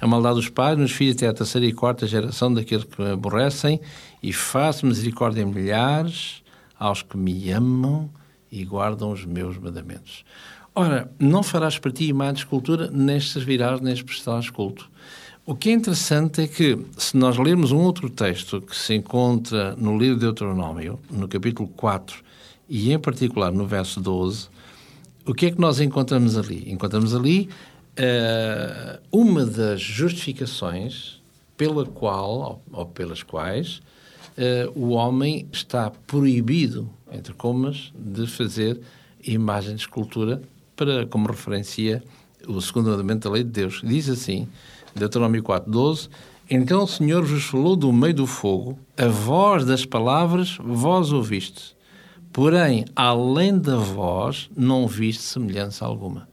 a 0.00 0.06
maldade 0.06 0.36
dos 0.36 0.48
pais 0.48 0.78
nos 0.78 0.92
filhos 0.92 1.16
até 1.16 1.28
a 1.28 1.32
terceira 1.32 1.66
e 1.66 1.72
quarta 1.72 2.06
geração 2.06 2.52
daqueles 2.52 2.84
que 2.84 3.00
me 3.00 3.10
aborrecem 3.10 3.80
e 4.22 4.32
faço 4.32 4.86
misericórdia 4.86 5.42
em 5.42 5.46
milhares 5.46 6.42
aos 6.78 7.02
que 7.02 7.16
me 7.16 7.50
amam 7.50 8.10
e 8.50 8.64
guardam 8.64 9.10
os 9.10 9.24
meus 9.24 9.56
mandamentos. 9.56 10.24
Ora, 10.74 11.10
não 11.18 11.42
farás 11.42 11.78
para 11.78 11.92
ti 11.92 12.10
de 12.10 12.38
escultura, 12.38 12.90
nem 12.90 13.20
servirás, 13.20 13.80
nem 13.82 13.94
prestarás 14.02 14.48
culto. 14.48 14.90
O 15.44 15.54
que 15.54 15.68
é 15.68 15.72
interessante 15.72 16.40
é 16.40 16.46
que, 16.46 16.78
se 16.96 17.14
nós 17.14 17.36
lermos 17.36 17.72
um 17.72 17.80
outro 17.80 18.08
texto 18.08 18.58
que 18.58 18.74
se 18.74 18.94
encontra 18.94 19.76
no 19.76 19.98
livro 19.98 20.14
de 20.14 20.22
Deuteronômio, 20.22 20.98
no 21.10 21.28
capítulo 21.28 21.68
4, 21.68 22.22
e 22.70 22.90
em 22.90 22.98
particular 22.98 23.52
no 23.52 23.66
verso 23.66 24.00
12, 24.00 24.48
o 25.26 25.34
que 25.34 25.46
é 25.46 25.50
que 25.50 25.60
nós 25.60 25.78
encontramos 25.78 26.38
ali? 26.38 26.64
Encontramos 26.72 27.14
ali 27.14 27.50
uh, 27.98 28.98
uma 29.12 29.44
das 29.44 29.78
justificações 29.78 31.20
pela 31.54 31.84
qual, 31.84 32.62
ou 32.72 32.86
pelas 32.86 33.22
quais, 33.22 33.82
uh, 34.38 34.72
o 34.74 34.92
homem 34.92 35.46
está 35.52 35.90
proibido, 35.90 36.88
entre 37.12 37.34
comas, 37.34 37.92
de 37.94 38.26
fazer 38.26 38.80
imagem 39.22 39.74
de 39.74 39.82
escultura 39.82 40.40
para, 40.82 41.06
como 41.06 41.28
referencia 41.28 42.02
o 42.48 42.60
segundo 42.60 42.90
mandamento 42.90 43.28
da 43.28 43.34
lei 43.34 43.44
de 43.44 43.50
Deus. 43.50 43.80
Diz 43.84 44.08
assim, 44.08 44.48
Deuteronômio 44.94 45.42
4, 45.42 45.70
12, 45.70 46.08
Então 46.50 46.82
o 46.82 46.88
Senhor 46.88 47.24
vos 47.24 47.44
falou 47.44 47.76
do 47.76 47.92
meio 47.92 48.14
do 48.14 48.26
fogo, 48.26 48.78
a 48.96 49.06
voz 49.06 49.64
das 49.64 49.86
palavras 49.86 50.58
vós 50.60 51.12
ouviste, 51.12 51.76
porém, 52.32 52.84
além 52.96 53.56
da 53.56 53.76
voz, 53.76 54.50
não 54.56 54.88
viste 54.88 55.22
semelhança 55.22 55.84
alguma. 55.84 56.28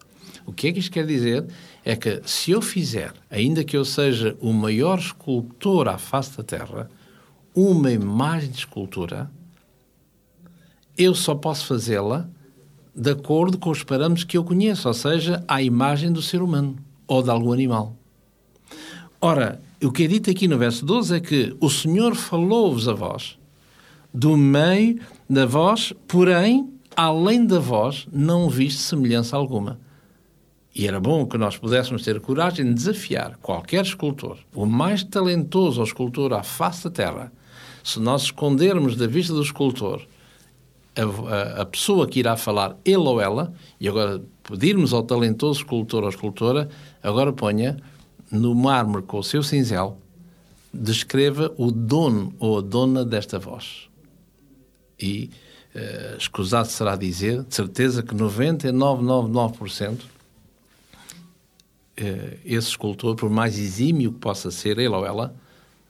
O 0.47 0.51
que 0.51 0.67
é 0.67 0.71
que 0.71 0.79
isto 0.79 0.91
quer 0.91 1.05
dizer? 1.05 1.45
É 1.85 1.95
que 1.95 2.21
se 2.25 2.49
eu 2.49 2.61
fizer, 2.61 3.13
ainda 3.29 3.63
que 3.63 3.77
eu 3.77 3.85
seja 3.85 4.35
o 4.41 4.51
maior 4.51 4.97
escultor 4.97 5.87
à 5.87 5.99
face 5.99 6.35
da 6.35 6.43
terra, 6.43 6.89
uma 7.53 7.91
imagem 7.91 8.49
de 8.49 8.57
escultura, 8.57 9.29
eu 10.97 11.13
só 11.13 11.35
posso 11.35 11.67
fazê-la 11.67 12.27
de 12.95 13.11
acordo 13.11 13.57
com 13.57 13.69
os 13.69 13.83
parâmetros 13.83 14.23
que 14.23 14.37
eu 14.37 14.43
conheço, 14.43 14.87
ou 14.87 14.93
seja, 14.93 15.43
à 15.47 15.61
imagem 15.61 16.11
do 16.11 16.21
ser 16.21 16.41
humano 16.41 16.75
ou 17.07 17.23
de 17.23 17.29
algum 17.29 17.51
animal. 17.51 17.95
Ora, 19.21 19.61
o 19.83 19.91
que 19.91 20.03
é 20.03 20.07
dito 20.07 20.29
aqui 20.29 20.47
no 20.47 20.57
verso 20.57 20.85
12 20.85 21.15
é 21.15 21.19
que 21.19 21.55
o 21.59 21.69
Senhor 21.69 22.15
falou-vos 22.15 22.87
a 22.87 22.93
vós, 22.93 23.37
do 24.13 24.35
meio 24.35 24.99
da 25.29 25.45
voz, 25.45 25.93
porém, 26.07 26.69
além 26.95 27.45
da 27.45 27.59
voz, 27.59 28.07
não 28.11 28.49
viste 28.49 28.81
semelhança 28.81 29.35
alguma. 29.35 29.79
E 30.73 30.87
era 30.87 30.99
bom 30.99 31.25
que 31.25 31.37
nós 31.37 31.57
pudéssemos 31.57 32.03
ter 32.03 32.19
coragem 32.19 32.65
de 32.65 32.73
desafiar 32.73 33.37
qualquer 33.41 33.83
escultor, 33.83 34.37
o 34.53 34.65
mais 34.65 35.03
talentoso 35.03 35.83
escultor 35.83 36.33
à 36.33 36.43
face 36.43 36.85
da 36.85 36.89
terra, 36.89 37.31
se 37.83 37.99
nós 37.99 38.23
escondermos 38.23 38.95
da 38.95 39.07
vista 39.07 39.33
do 39.33 39.41
escultor 39.41 40.05
a, 40.95 41.61
a, 41.61 41.65
pessoa 41.65 42.07
que 42.07 42.19
irá 42.19 42.35
falar, 42.35 42.77
ele 42.83 42.97
ou 42.97 43.21
ela, 43.21 43.53
e 43.79 43.87
agora 43.87 44.21
pedirmos 44.43 44.93
ao 44.93 45.03
talentoso 45.03 45.59
escultor 45.59 46.03
ou 46.03 46.09
escultora, 46.09 46.69
agora 47.01 47.31
ponha 47.31 47.77
no 48.31 48.53
mármore 48.53 49.03
com 49.03 49.19
o 49.19 49.23
seu 49.23 49.41
cinzel, 49.41 49.97
descreva 50.73 51.53
o 51.57 51.71
dono 51.71 52.33
ou 52.39 52.59
a 52.59 52.61
dona 52.61 53.05
desta 53.05 53.39
voz. 53.39 53.89
E 54.99 55.29
uh, 55.75 56.17
escusado 56.17 56.67
será 56.67 56.95
dizer, 56.95 57.43
de 57.43 57.55
certeza 57.55 58.03
que 58.03 58.13
99,99% 58.13 59.93
uh, 59.93 59.97
eh, 61.97 62.37
esse 62.45 62.69
escultor, 62.69 63.15
por 63.15 63.29
mais 63.29 63.57
exímio 63.57 64.11
que 64.11 64.19
possa 64.19 64.51
ser 64.51 64.77
ele 64.77 64.89
ou 64.89 65.05
ela, 65.05 65.33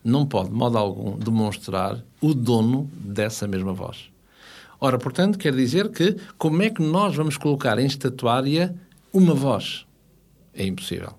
não 0.04 0.26
pode, 0.26 0.50
de 0.50 0.56
modo 0.56 0.78
algum, 0.78 1.18
demonstrar 1.18 2.04
o 2.22 2.34
dono 2.34 2.90
dessa 2.94 3.48
mesma 3.48 3.74
voz. 3.74 4.10
Ora, 4.82 4.98
portanto, 4.98 5.38
quer 5.38 5.54
dizer 5.54 5.90
que 5.90 6.16
como 6.38 6.62
é 6.62 6.70
que 6.70 6.82
nós 6.82 7.16
vamos 7.16 7.38
colocar 7.38 7.78
em 7.80 7.86
estatuária 7.86 8.74
uma 9.12 9.34
voz? 9.34 9.86
É 10.54 10.66
impossível. 10.66 11.14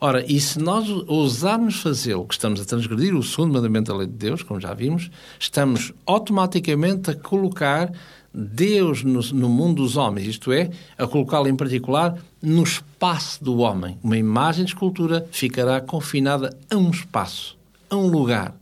Ora, 0.00 0.24
e 0.30 0.38
se 0.40 0.58
nós 0.58 0.88
ousarmos 1.06 1.80
fazê-lo, 1.80 2.26
que 2.26 2.34
estamos 2.34 2.60
a 2.60 2.64
transgredir 2.64 3.16
o 3.16 3.22
segundo 3.22 3.54
mandamento 3.54 3.90
da 3.90 3.98
lei 3.98 4.06
de 4.06 4.12
Deus, 4.12 4.42
como 4.42 4.60
já 4.60 4.74
vimos, 4.74 5.10
estamos 5.38 5.92
automaticamente 6.04 7.10
a 7.10 7.14
colocar 7.14 7.90
Deus 8.34 9.02
no, 9.02 9.20
no 9.32 9.48
mundo 9.48 9.82
dos 9.82 9.96
homens, 9.96 10.26
isto 10.26 10.52
é, 10.52 10.70
a 10.98 11.06
colocá-lo 11.06 11.48
em 11.48 11.56
particular 11.56 12.18
no 12.42 12.62
espaço 12.62 13.42
do 13.42 13.58
homem. 13.58 13.98
Uma 14.02 14.18
imagem 14.18 14.66
de 14.66 14.72
escultura 14.72 15.26
ficará 15.30 15.80
confinada 15.80 16.54
a 16.70 16.76
um 16.76 16.90
espaço, 16.90 17.56
a 17.88 17.96
um 17.96 18.08
lugar, 18.08 18.54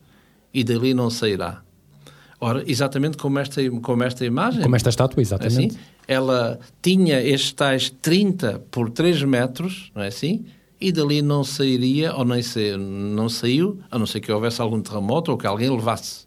e 0.53 0.63
dali 0.63 0.95
não 0.95 1.11
sairá. 1.11 1.64
Ora, 2.45 2.63
exatamente 2.67 3.17
como 3.17 3.39
esta, 3.39 3.63
como 3.81 4.05
esta 4.05 4.23
imagem. 4.23 4.63
Como 4.63 4.77
esta 4.77 4.91
estátua, 4.91 5.23
exatamente. 5.23 5.77
Assim, 5.77 5.79
ela 6.07 6.59
tinha 6.83 7.19
estes 7.23 7.53
tais 7.53 7.89
30 7.89 8.63
por 8.71 8.91
3 8.91 9.23
metros, 9.23 9.91
não 9.95 10.03
é 10.03 10.09
assim? 10.09 10.45
e 10.79 10.93
dali 10.93 11.23
não 11.23 11.43
sairia, 11.43 12.15
ou 12.15 12.27
nem 12.27 12.43
sa 12.43 12.61
não 12.77 13.27
saiu, 13.31 13.81
a 13.91 13.99
não 13.99 14.05
ser 14.05 14.21
que 14.21 14.31
houvesse 14.31 14.61
algum 14.61 14.83
terremoto 14.83 15.31
ou 15.31 15.39
que 15.39 15.47
alguém 15.47 15.71
levasse. 15.71 16.27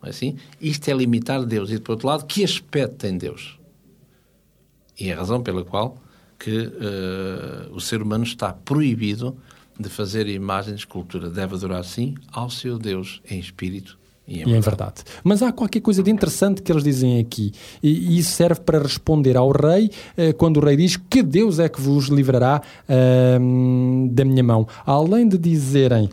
Não 0.00 0.06
é 0.06 0.10
assim? 0.10 0.36
Isto 0.58 0.88
é 0.88 0.94
limitar 0.94 1.44
Deus. 1.44 1.70
E, 1.70 1.78
por 1.78 1.92
outro 1.92 2.08
lado, 2.08 2.24
que 2.24 2.42
aspecto 2.42 2.96
tem 2.96 3.18
Deus? 3.18 3.58
E 4.98 5.10
é 5.10 5.12
a 5.12 5.18
razão 5.18 5.42
pela 5.42 5.62
qual 5.62 5.98
que 6.38 6.56
uh, 6.58 7.74
o 7.74 7.80
ser 7.82 8.00
humano 8.00 8.24
está 8.24 8.54
proibido 8.54 9.36
de 9.78 9.90
fazer 9.90 10.26
imagem 10.26 10.72
de 10.72 10.80
escultura. 10.80 11.28
Deve 11.28 11.56
adorar, 11.56 11.84
sim, 11.84 12.14
ao 12.32 12.48
seu 12.48 12.78
Deus 12.78 13.20
em 13.28 13.38
espírito 13.38 13.98
e 14.26 14.42
em, 14.42 14.48
e 14.48 14.54
em 14.54 14.60
verdade. 14.60 15.02
Mas 15.24 15.42
há 15.42 15.52
qualquer 15.52 15.80
coisa 15.80 16.02
de 16.02 16.10
interessante 16.10 16.62
que 16.62 16.70
eles 16.70 16.84
dizem 16.84 17.18
aqui, 17.18 17.52
e, 17.82 17.90
e 17.90 18.18
isso 18.18 18.32
serve 18.32 18.60
para 18.60 18.78
responder 18.78 19.36
ao 19.36 19.50
rei, 19.50 19.90
eh, 20.16 20.32
quando 20.32 20.58
o 20.58 20.60
rei 20.64 20.76
diz 20.76 20.96
que 20.96 21.22
Deus 21.22 21.58
é 21.58 21.68
que 21.68 21.80
vos 21.80 22.06
livrará 22.06 22.60
uh, 22.88 24.08
da 24.10 24.24
minha 24.24 24.42
mão. 24.42 24.66
Além 24.86 25.28
de 25.28 25.38
dizerem 25.38 26.08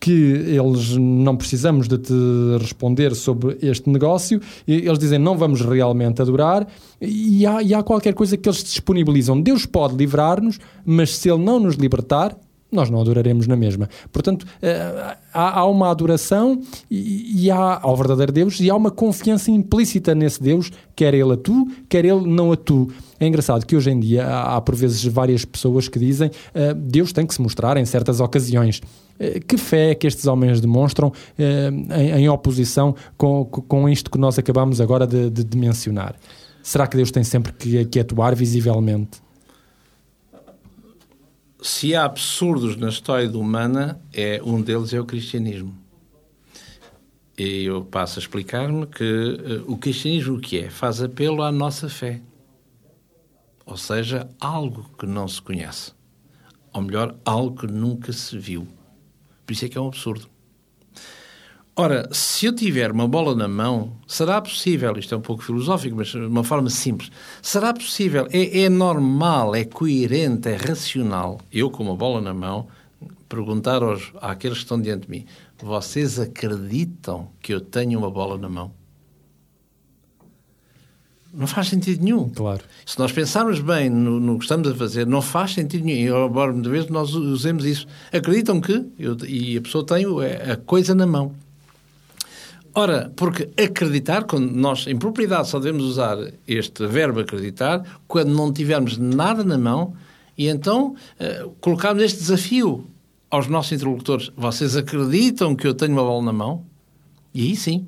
que 0.00 0.10
eles 0.10 0.96
não 0.96 1.36
precisamos 1.36 1.86
de 1.86 1.98
te 1.98 2.14
responder 2.58 3.14
sobre 3.14 3.58
este 3.60 3.90
negócio, 3.90 4.40
eles 4.66 4.98
dizem 4.98 5.18
não 5.18 5.36
vamos 5.36 5.60
realmente 5.60 6.22
adorar, 6.22 6.66
e 7.00 7.44
há, 7.44 7.62
e 7.62 7.74
há 7.74 7.82
qualquer 7.82 8.14
coisa 8.14 8.36
que 8.36 8.48
eles 8.48 8.64
disponibilizam. 8.64 9.38
Deus 9.40 9.66
pode 9.66 9.94
livrar-nos, 9.94 10.58
mas 10.86 11.16
se 11.16 11.28
Ele 11.30 11.44
não 11.44 11.60
nos 11.60 11.74
libertar, 11.74 12.34
nós 12.70 12.88
não 12.88 13.00
adoraremos 13.00 13.46
na 13.46 13.56
mesma. 13.56 13.88
Portanto, 14.12 14.46
eh, 14.62 15.16
há, 15.32 15.64
uma 15.66 15.90
adoração 15.90 16.60
e, 16.90 17.50
há 17.50 17.80
ao 17.82 17.96
verdadeiro 17.96 18.32
Deus 18.32 18.60
e 18.60 18.70
há 18.70 18.76
uma 18.76 18.90
confiança 18.90 19.50
implícita 19.50 20.14
nesse 20.14 20.42
Deus, 20.42 20.70
quer 20.94 21.14
ele 21.14 21.32
a 21.32 21.36
tu, 21.36 21.66
quer 21.88 22.04
ele 22.04 22.26
não 22.26 22.52
a 22.52 22.56
tu. 22.56 22.90
É 23.18 23.26
engraçado 23.26 23.66
que 23.66 23.76
hoje 23.76 23.90
em 23.90 23.98
dia 23.98 24.26
há, 24.26 24.60
por 24.60 24.74
vezes 24.74 25.04
várias 25.04 25.44
pessoas 25.44 25.88
que 25.88 25.98
dizem 25.98 26.28
uh, 26.28 26.74
Deus 26.74 27.12
tem 27.12 27.26
que 27.26 27.34
se 27.34 27.42
mostrar 27.42 27.76
em 27.76 27.84
certas 27.84 28.20
ocasiões. 28.20 28.78
Uh, 29.18 29.44
que 29.46 29.58
fé 29.58 29.90
é 29.90 29.94
que 29.94 30.06
estes 30.06 30.26
homens 30.26 30.60
demonstram 30.60 31.08
uh, 31.08 31.94
em, 31.94 32.22
em, 32.22 32.28
oposição 32.28 32.94
com, 33.18 33.44
com 33.44 33.88
isto 33.88 34.10
que 34.10 34.18
nós 34.18 34.38
acabamos 34.38 34.80
agora 34.80 35.06
de, 35.06 35.28
de, 35.28 35.44
de 35.44 35.58
mencionar? 35.58 36.14
Será 36.62 36.86
que 36.86 36.96
Deus 36.96 37.10
tem 37.10 37.24
sempre 37.24 37.52
que, 37.52 37.84
que 37.86 38.00
atuar 38.00 38.34
visivelmente? 38.34 39.18
Se 41.62 41.94
há 41.94 42.04
absurdos 42.04 42.76
na 42.76 42.88
história 42.88 43.30
humana, 43.30 44.00
é 44.12 44.40
um 44.44 44.60
deles 44.62 44.92
é 44.92 45.00
o 45.00 45.04
cristianismo. 45.04 45.76
E 47.36 47.64
eu 47.64 47.84
passo 47.84 48.18
a 48.18 48.22
explicar-me 48.22 48.86
que 48.86 49.04
uh, 49.04 49.72
o 49.72 49.78
cristianismo 49.78 50.36
o 50.36 50.40
que 50.40 50.58
é? 50.58 50.70
Faz 50.70 51.02
apelo 51.02 51.42
à 51.42 51.50
nossa 51.50 51.88
fé. 51.88 52.20
Ou 53.64 53.76
seja, 53.76 54.28
algo 54.38 54.90
que 54.98 55.06
não 55.06 55.26
se 55.26 55.40
conhece. 55.40 55.92
Ou 56.72 56.82
melhor, 56.82 57.16
algo 57.24 57.56
que 57.56 57.66
nunca 57.66 58.12
se 58.12 58.38
viu. 58.38 58.66
Por 59.46 59.52
isso 59.52 59.64
é 59.64 59.68
que 59.68 59.78
é 59.78 59.80
um 59.80 59.88
absurdo. 59.88 60.28
Ora, 61.80 62.06
se 62.12 62.44
eu 62.44 62.54
tiver 62.54 62.92
uma 62.92 63.08
bola 63.08 63.34
na 63.34 63.48
mão, 63.48 63.96
será 64.06 64.38
possível, 64.38 64.98
isto 64.98 65.14
é 65.14 65.16
um 65.16 65.22
pouco 65.22 65.42
filosófico, 65.42 65.96
mas 65.96 66.08
de 66.08 66.18
uma 66.18 66.44
forma 66.44 66.68
simples, 66.68 67.10
será 67.40 67.72
possível, 67.72 68.28
é, 68.30 68.64
é 68.64 68.68
normal, 68.68 69.54
é 69.54 69.64
coerente, 69.64 70.46
é 70.50 70.56
racional, 70.56 71.40
eu 71.50 71.70
com 71.70 71.82
uma 71.82 71.96
bola 71.96 72.20
na 72.20 72.34
mão, 72.34 72.68
perguntar 73.30 73.82
aos, 73.82 74.12
àqueles 74.20 74.58
que 74.58 74.64
estão 74.64 74.78
diante 74.78 75.06
de 75.06 75.10
mim, 75.10 75.24
vocês 75.58 76.20
acreditam 76.20 77.30
que 77.40 77.54
eu 77.54 77.62
tenho 77.62 77.98
uma 77.98 78.10
bola 78.10 78.36
na 78.36 78.50
mão? 78.50 78.72
Não 81.32 81.46
faz 81.46 81.68
sentido 81.68 82.04
nenhum. 82.04 82.28
Claro. 82.28 82.62
Se 82.84 82.98
nós 82.98 83.10
pensarmos 83.10 83.58
bem 83.58 83.88
no, 83.88 84.20
no 84.20 84.36
que 84.36 84.44
estamos 84.44 84.68
a 84.68 84.74
fazer, 84.74 85.06
não 85.06 85.22
faz 85.22 85.54
sentido 85.54 85.86
nenhum. 85.86 86.26
Embora 86.26 86.52
muitas 86.52 86.70
vezes 86.70 86.90
nós 86.90 87.14
usemos 87.14 87.64
isso. 87.64 87.86
Acreditam 88.12 88.60
que, 88.60 88.84
eu, 88.98 89.16
e 89.26 89.56
a 89.56 89.60
pessoa 89.62 89.86
tem 89.86 90.04
a 90.52 90.56
coisa 90.56 90.94
na 90.94 91.06
mão. 91.06 91.34
Ora, 92.74 93.12
porque 93.16 93.50
acreditar, 93.60 94.24
quando 94.24 94.50
nós 94.52 94.86
em 94.86 94.96
propriedade 94.96 95.48
só 95.48 95.58
devemos 95.58 95.84
usar 95.84 96.16
este 96.46 96.86
verbo 96.86 97.20
acreditar, 97.20 98.00
quando 98.06 98.30
não 98.32 98.52
tivermos 98.52 98.96
nada 98.96 99.42
na 99.42 99.58
mão, 99.58 99.94
e 100.38 100.48
então 100.48 100.94
uh, 101.20 101.50
colocarmos 101.60 102.02
este 102.02 102.18
desafio 102.18 102.86
aos 103.28 103.48
nossos 103.48 103.72
interlocutores: 103.72 104.30
vocês 104.36 104.76
acreditam 104.76 105.56
que 105.56 105.66
eu 105.66 105.74
tenho 105.74 105.92
uma 105.92 106.02
bola 106.02 106.24
na 106.24 106.32
mão? 106.32 106.64
E 107.34 107.42
aí 107.42 107.56
sim, 107.56 107.86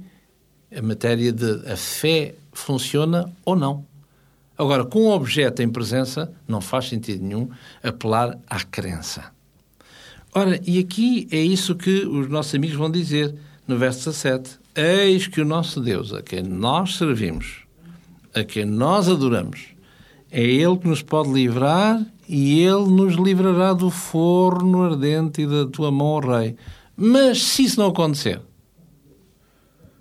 a 0.74 0.82
matéria 0.82 1.32
de 1.32 1.70
a 1.70 1.76
fé 1.76 2.34
funciona 2.52 3.32
ou 3.44 3.54
não. 3.54 3.84
Agora, 4.58 4.84
com 4.84 5.06
um 5.06 5.10
objeto 5.10 5.62
em 5.62 5.68
presença, 5.68 6.32
não 6.46 6.60
faz 6.60 6.88
sentido 6.88 7.22
nenhum 7.22 7.48
apelar 7.82 8.38
à 8.46 8.60
crença. 8.62 9.32
Ora, 10.34 10.60
e 10.66 10.78
aqui 10.78 11.26
é 11.30 11.38
isso 11.38 11.74
que 11.74 12.04
os 12.06 12.28
nossos 12.28 12.54
amigos 12.54 12.76
vão 12.76 12.90
dizer 12.90 13.34
no 13.66 13.78
verso 13.78 14.10
17. 14.10 14.61
Eis 14.74 15.26
que 15.26 15.40
o 15.40 15.44
nosso 15.44 15.80
Deus, 15.80 16.12
a 16.14 16.22
quem 16.22 16.42
nós 16.42 16.96
servimos, 16.96 17.66
a 18.34 18.42
quem 18.42 18.64
nós 18.64 19.08
adoramos, 19.08 19.66
é 20.30 20.42
Ele 20.42 20.78
que 20.78 20.88
nos 20.88 21.02
pode 21.02 21.30
livrar 21.30 22.04
e 22.26 22.62
Ele 22.62 22.88
nos 22.88 23.14
livrará 23.14 23.74
do 23.74 23.90
forno 23.90 24.82
ardente 24.82 25.42
e 25.42 25.46
da 25.46 25.66
tua 25.66 25.90
mão, 25.90 26.20
Rei. 26.20 26.56
Mas 26.96 27.42
se 27.42 27.64
isso 27.64 27.78
não 27.78 27.88
acontecer, 27.88 28.40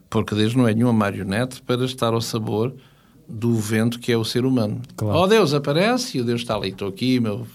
porque 0.10 0.36
Deus 0.36 0.56
não 0.56 0.68
é 0.68 0.74
nenhuma 0.74 0.94
marionete 0.94 1.62
para 1.62 1.84
estar 1.84 2.13
ao 2.13 2.22
sabor 2.22 2.74
do 3.28 3.56
vento 3.56 4.00
que 4.00 4.12
é 4.12 4.18
o 4.18 4.24
ser 4.24 4.46
humano. 4.46 4.82
Claro. 4.96 5.20
Oh, 5.20 5.28
Deus 5.28 5.54
aparece 5.54 6.18
e 6.18 6.22
o 6.22 6.25
Deus 6.25 6.42
está 6.42 6.56
ali, 6.56 6.70
estou 6.70 6.88
aqui, 6.88 7.20
meu, 7.20 7.46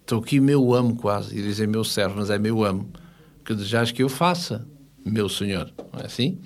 estou 0.00 0.18
aqui, 0.18 0.40
meu 0.40 0.74
amo 0.74 0.96
quase, 0.96 1.38
e 1.38 1.42
dizem 1.42 1.66
meu 1.66 1.84
servo, 1.84 2.16
mas 2.18 2.28
é 2.28 2.38
meu 2.38 2.62
amo, 2.64 2.88
que 3.44 3.54
desejas 3.54 3.92
que 3.92 4.02
eu 4.02 4.08
faça, 4.08 4.66
meu 5.04 5.28
Senhor, 5.28 5.70
não 5.92 6.00
é 6.00 6.06
assim? 6.06 6.38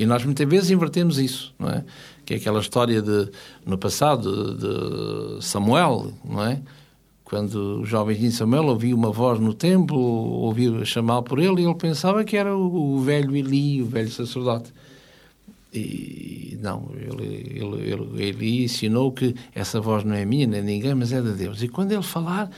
E 0.00 0.06
nós 0.06 0.24
muitas 0.24 0.48
vezes 0.48 0.70
invertemos 0.70 1.18
isso, 1.18 1.54
não 1.58 1.68
é? 1.68 1.84
Que 2.24 2.34
é 2.34 2.36
aquela 2.38 2.60
história 2.60 3.02
de, 3.02 3.28
no 3.66 3.76
passado, 3.76 4.54
de 4.56 5.44
Samuel, 5.44 6.12
não 6.24 6.42
é? 6.42 6.62
Quando 7.22 7.82
o 7.82 7.84
jovem 7.84 8.30
Samuel 8.30 8.64
ouvia 8.64 8.96
uma 8.96 9.12
voz 9.12 9.38
no 9.38 9.52
templo, 9.52 9.98
ouvia 9.98 10.84
chamar 10.84 11.22
por 11.22 11.38
ele, 11.38 11.60
e 11.60 11.64
ele 11.66 11.74
pensava 11.74 12.24
que 12.24 12.36
era 12.36 12.56
o, 12.56 12.94
o 12.96 13.00
velho 13.00 13.36
Eli, 13.36 13.82
o 13.82 13.86
velho 13.86 14.10
sacerdote. 14.10 14.72
E 15.72 16.58
não, 16.60 16.90
ele, 16.96 17.60
ele, 17.60 17.92
ele, 17.92 18.22
ele 18.22 18.64
ensinou 18.64 19.12
que 19.12 19.34
essa 19.54 19.80
voz 19.80 20.02
não 20.02 20.14
é 20.14 20.24
minha, 20.24 20.46
nem 20.46 20.62
ninguém, 20.62 20.94
mas 20.94 21.12
é 21.12 21.20
de 21.20 21.32
Deus. 21.32 21.62
E 21.62 21.68
quando 21.68 21.92
ele 21.92 22.02
falar, 22.02 22.50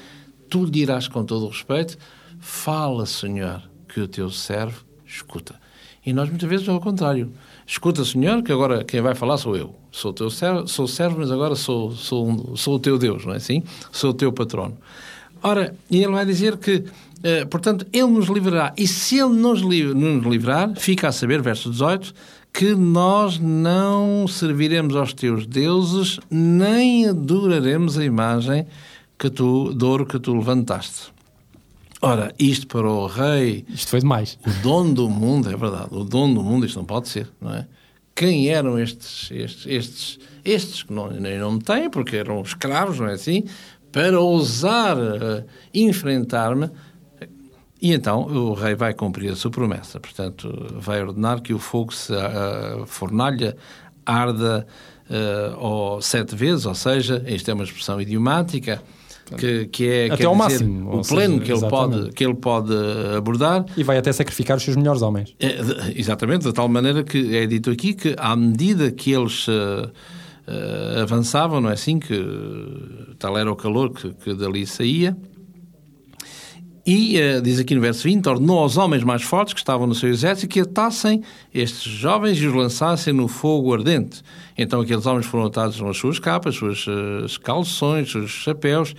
tu 0.49 0.65
lhe 0.65 0.71
dirás 0.71 1.09
com 1.09 1.25
todo 1.25 1.47
o 1.47 1.49
respeito: 1.49 1.99
Fala, 2.39 3.05
Senhor, 3.05 3.63
que 3.89 4.01
o 4.01 4.09
teu 4.09 4.31
servo 4.31 4.92
escuta. 5.15 5.55
E 6.05 6.13
nós 6.13 6.29
muitas 6.29 6.49
vezes 6.49 6.69
ao 6.69 6.81
contrário. 6.81 7.33
Escuta, 7.67 8.05
Senhor, 8.05 8.43
que 8.43 8.51
agora 8.51 8.83
quem 8.83 9.01
vai 9.01 9.15
falar 9.15 9.39
sou 9.39 9.57
eu. 9.57 9.75
Sou 9.91 10.13
teu 10.13 10.31
servo, 10.31 10.67
sou 10.67 10.89
servo, 10.89 11.19
mas 11.21 11.31
agora 11.31 11.55
sou, 11.55 11.93
sou, 11.93 12.57
sou 12.57 12.75
o 12.75 12.79
teu 12.79 12.99
Deus, 12.99 13.25
não 13.25 13.35
é 13.35 13.37
assim? 13.37 13.63
Sou 13.93 14.11
o 14.11 14.15
teu 14.15 14.33
patrono. 14.33 14.77
Ora, 15.43 15.75
e 15.91 16.03
ele 16.03 16.13
vai 16.13 16.25
dizer 16.25 16.57
que, 16.57 16.85
eh, 17.23 17.45
portanto, 17.45 17.87
ele 17.93 18.07
nos 18.07 18.27
livrará. 18.27 18.73
E 18.77 18.87
se 18.87 19.19
ele 19.19 19.35
nos, 19.35 19.63
nos 19.63 20.27
livrar, 20.27 20.75
fica 20.77 21.09
a 21.09 21.13
saber, 21.13 21.41
verso 21.41 21.71
18, 21.71 22.15
que 22.53 22.75
nós 22.75 23.39
não 23.39 24.27
serviremos 24.27 24.97
aos 24.97 25.13
teus 25.13 25.47
deuses, 25.47 26.19
nem 26.31 27.09
adoraremos 27.09 27.97
a 27.97 28.05
imagem 28.05 28.67
que 29.19 29.31
tu, 29.31 29.73
de 29.73 29.85
ouro 29.85 30.05
que 30.05 30.19
tu 30.19 30.35
levantaste. 30.35 31.12
Ora, 32.05 32.35
isto 32.37 32.67
para 32.67 32.89
o 32.89 33.07
rei. 33.07 33.65
Isto 33.69 33.91
foi 33.91 34.01
demais. 34.01 34.37
O 34.45 34.51
dono 34.61 34.93
do 34.93 35.09
mundo, 35.09 35.49
é 35.49 35.57
verdade, 35.57 35.87
o 35.93 36.03
dono 36.03 36.35
do 36.35 36.43
mundo, 36.43 36.67
isto 36.67 36.77
não 36.77 36.85
pode 36.85 37.09
ser, 37.09 37.29
não 37.41 37.55
é? 37.55 37.65
Quem 38.13 38.49
eram 38.49 38.77
estes, 38.77 39.31
estes, 39.31 39.67
estes, 39.67 40.19
estes 40.45 40.83
que 40.83 40.93
não, 40.93 41.09
nem 41.09 41.39
nome 41.39 41.63
têm, 41.63 41.89
porque 41.89 42.17
eram 42.17 42.43
escravos, 42.43 42.99
não 42.99 43.07
é 43.07 43.13
assim? 43.13 43.45
Para 43.93 44.21
ousar 44.21 44.99
uh, 44.99 45.45
enfrentar-me. 45.73 46.69
E 47.81 47.93
então 47.93 48.23
o 48.23 48.53
rei 48.53 48.75
vai 48.75 48.93
cumprir 48.93 49.31
a 49.31 49.37
sua 49.37 49.53
promessa. 49.53 50.01
Portanto, 50.01 50.53
vai 50.81 51.01
ordenar 51.01 51.41
que 51.41 51.55
o 51.55 51.59
fogo, 51.59 51.95
se, 51.95 52.13
a 52.13 52.85
fornalha, 52.85 53.57
arda 54.05 54.67
uh, 55.09 55.57
ou 55.57 56.03
sete 56.03 56.35
vezes, 56.35 56.67
ou 56.67 56.75
seja, 56.75 57.23
isto 57.29 57.49
é 57.49 57.55
uma 57.55 57.65
expressão 57.65 58.01
idiomática 58.01 58.83
que, 59.37 59.67
que 59.67 59.89
é 59.89 60.11
até 60.11 60.25
ao 60.25 60.33
dizer, 60.33 60.45
máximo, 60.45 60.99
o 60.99 61.03
pleno 61.03 61.35
seja, 61.39 61.45
que, 61.45 61.53
ele 61.53 61.71
pode, 61.71 62.11
que 62.13 62.25
ele 62.25 62.35
pode 62.35 62.75
abordar. 63.17 63.65
E 63.77 63.83
vai 63.83 63.99
até 63.99 64.13
sacrificar 64.13 64.57
os 64.57 64.63
seus 64.63 64.77
melhores 64.77 65.03
homens. 65.03 65.35
É, 65.41 65.59
exatamente, 65.97 66.45
de 66.45 66.53
tal 66.53 66.69
maneira 66.69 67.03
que 67.03 67.37
é 67.37 67.47
dito 67.47 67.71
aqui 67.71 67.95
que, 67.95 68.15
à 68.19 68.35
medida 68.37 68.91
que 68.91 69.13
eles 69.13 69.47
uh, 69.49 69.53
uh, 69.53 71.03
avançavam, 71.03 71.61
não 71.61 71.71
é 71.71 71.75
assim? 71.75 71.99
Que 71.99 72.15
tal 73.19 73.37
era 73.39 73.51
o 73.51 73.57
calor 73.57 73.91
que, 73.91 74.13
que 74.15 74.35
dali 74.35 74.67
saía. 74.67 75.17
E, 76.85 77.17
uh, 77.17 77.41
diz 77.41 77.61
aqui 77.61 77.77
no 77.77 77.81
verso 77.81 78.03
20, 78.03 78.29
ordenou 78.29 78.59
aos 78.59 78.77
homens 78.77 79.05
mais 79.05 79.23
fortes 79.23 79.55
que 79.55 79.61
estavam 79.61 79.87
no 79.87 79.95
seu 79.95 80.09
exército 80.09 80.49
que 80.49 80.61
atassem 80.61 81.23
estes 81.55 81.83
jovens 81.83 82.37
e 82.39 82.47
os 82.47 82.53
lançassem 82.53 83.13
no 83.13 83.29
fogo 83.29 83.73
ardente. 83.73 84.21
Então 84.59 84.81
aqueles 84.81 85.07
homens 85.07 85.27
foram 85.27 85.47
atados 85.47 85.81
nas 85.81 85.97
suas 85.97 86.19
capas, 86.19 86.57
suas 86.57 86.85
uh, 86.89 87.41
calções, 87.41 88.11
seus 88.11 88.31
chapéus, 88.31 88.97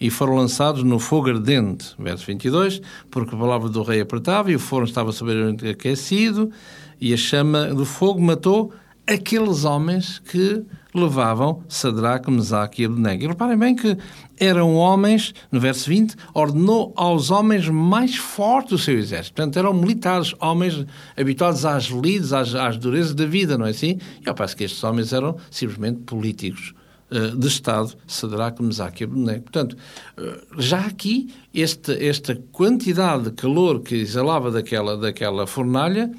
e 0.00 0.10
foram 0.10 0.36
lançados 0.36 0.84
no 0.84 1.00
fogo 1.00 1.28
ardente. 1.30 1.94
Verso 1.98 2.24
22, 2.26 2.80
porque 3.10 3.34
a 3.34 3.38
palavra 3.38 3.68
do 3.68 3.82
rei 3.82 4.00
apertava 4.00 4.52
e 4.52 4.54
o 4.54 4.60
forno 4.60 4.86
estava 4.86 5.10
soberanamente 5.10 5.66
aquecido 5.66 6.52
e 7.00 7.12
a 7.12 7.16
chama 7.16 7.66
do 7.74 7.84
fogo 7.84 8.20
matou 8.22 8.72
aqueles 9.06 9.64
homens 9.64 10.18
que 10.18 10.64
levavam 10.94 11.62
Sadraque, 11.68 12.30
Mesaque 12.30 12.82
e 12.82 12.84
Abednego. 12.86 13.28
Reparem 13.28 13.58
bem 13.58 13.74
que 13.74 13.98
eram 14.38 14.76
homens, 14.76 15.34
no 15.50 15.58
verso 15.58 15.88
20, 15.88 16.14
ordenou 16.32 16.92
aos 16.96 17.30
homens 17.30 17.68
mais 17.68 18.16
fortes 18.16 18.70
do 18.70 18.78
seu 18.78 18.96
exército. 18.96 19.34
Portanto, 19.34 19.58
eram 19.58 19.74
militares, 19.74 20.34
homens 20.40 20.86
habituados 21.16 21.64
às 21.64 21.84
lides, 21.86 22.32
às, 22.32 22.54
às 22.54 22.76
durezas 22.76 23.14
da 23.14 23.26
vida, 23.26 23.58
não 23.58 23.66
é 23.66 23.70
assim? 23.70 23.98
E 24.24 24.28
ao 24.28 24.34
passo 24.34 24.56
que 24.56 24.64
estes 24.64 24.82
homens 24.84 25.12
eram 25.12 25.36
simplesmente 25.50 26.00
políticos 26.02 26.72
uh, 27.10 27.36
de 27.36 27.48
Estado, 27.48 27.92
Sadraque, 28.06 28.62
Mesaque 28.62 29.02
e 29.02 29.04
Abednego. 29.04 29.42
Portanto, 29.42 29.76
uh, 30.16 30.62
já 30.62 30.78
aqui, 30.78 31.28
este, 31.52 31.92
esta 32.06 32.36
quantidade 32.52 33.24
de 33.24 33.30
calor 33.32 33.80
que 33.80 33.96
exalava 33.96 34.50
daquela, 34.52 34.96
daquela 34.96 35.44
fornalha 35.44 36.10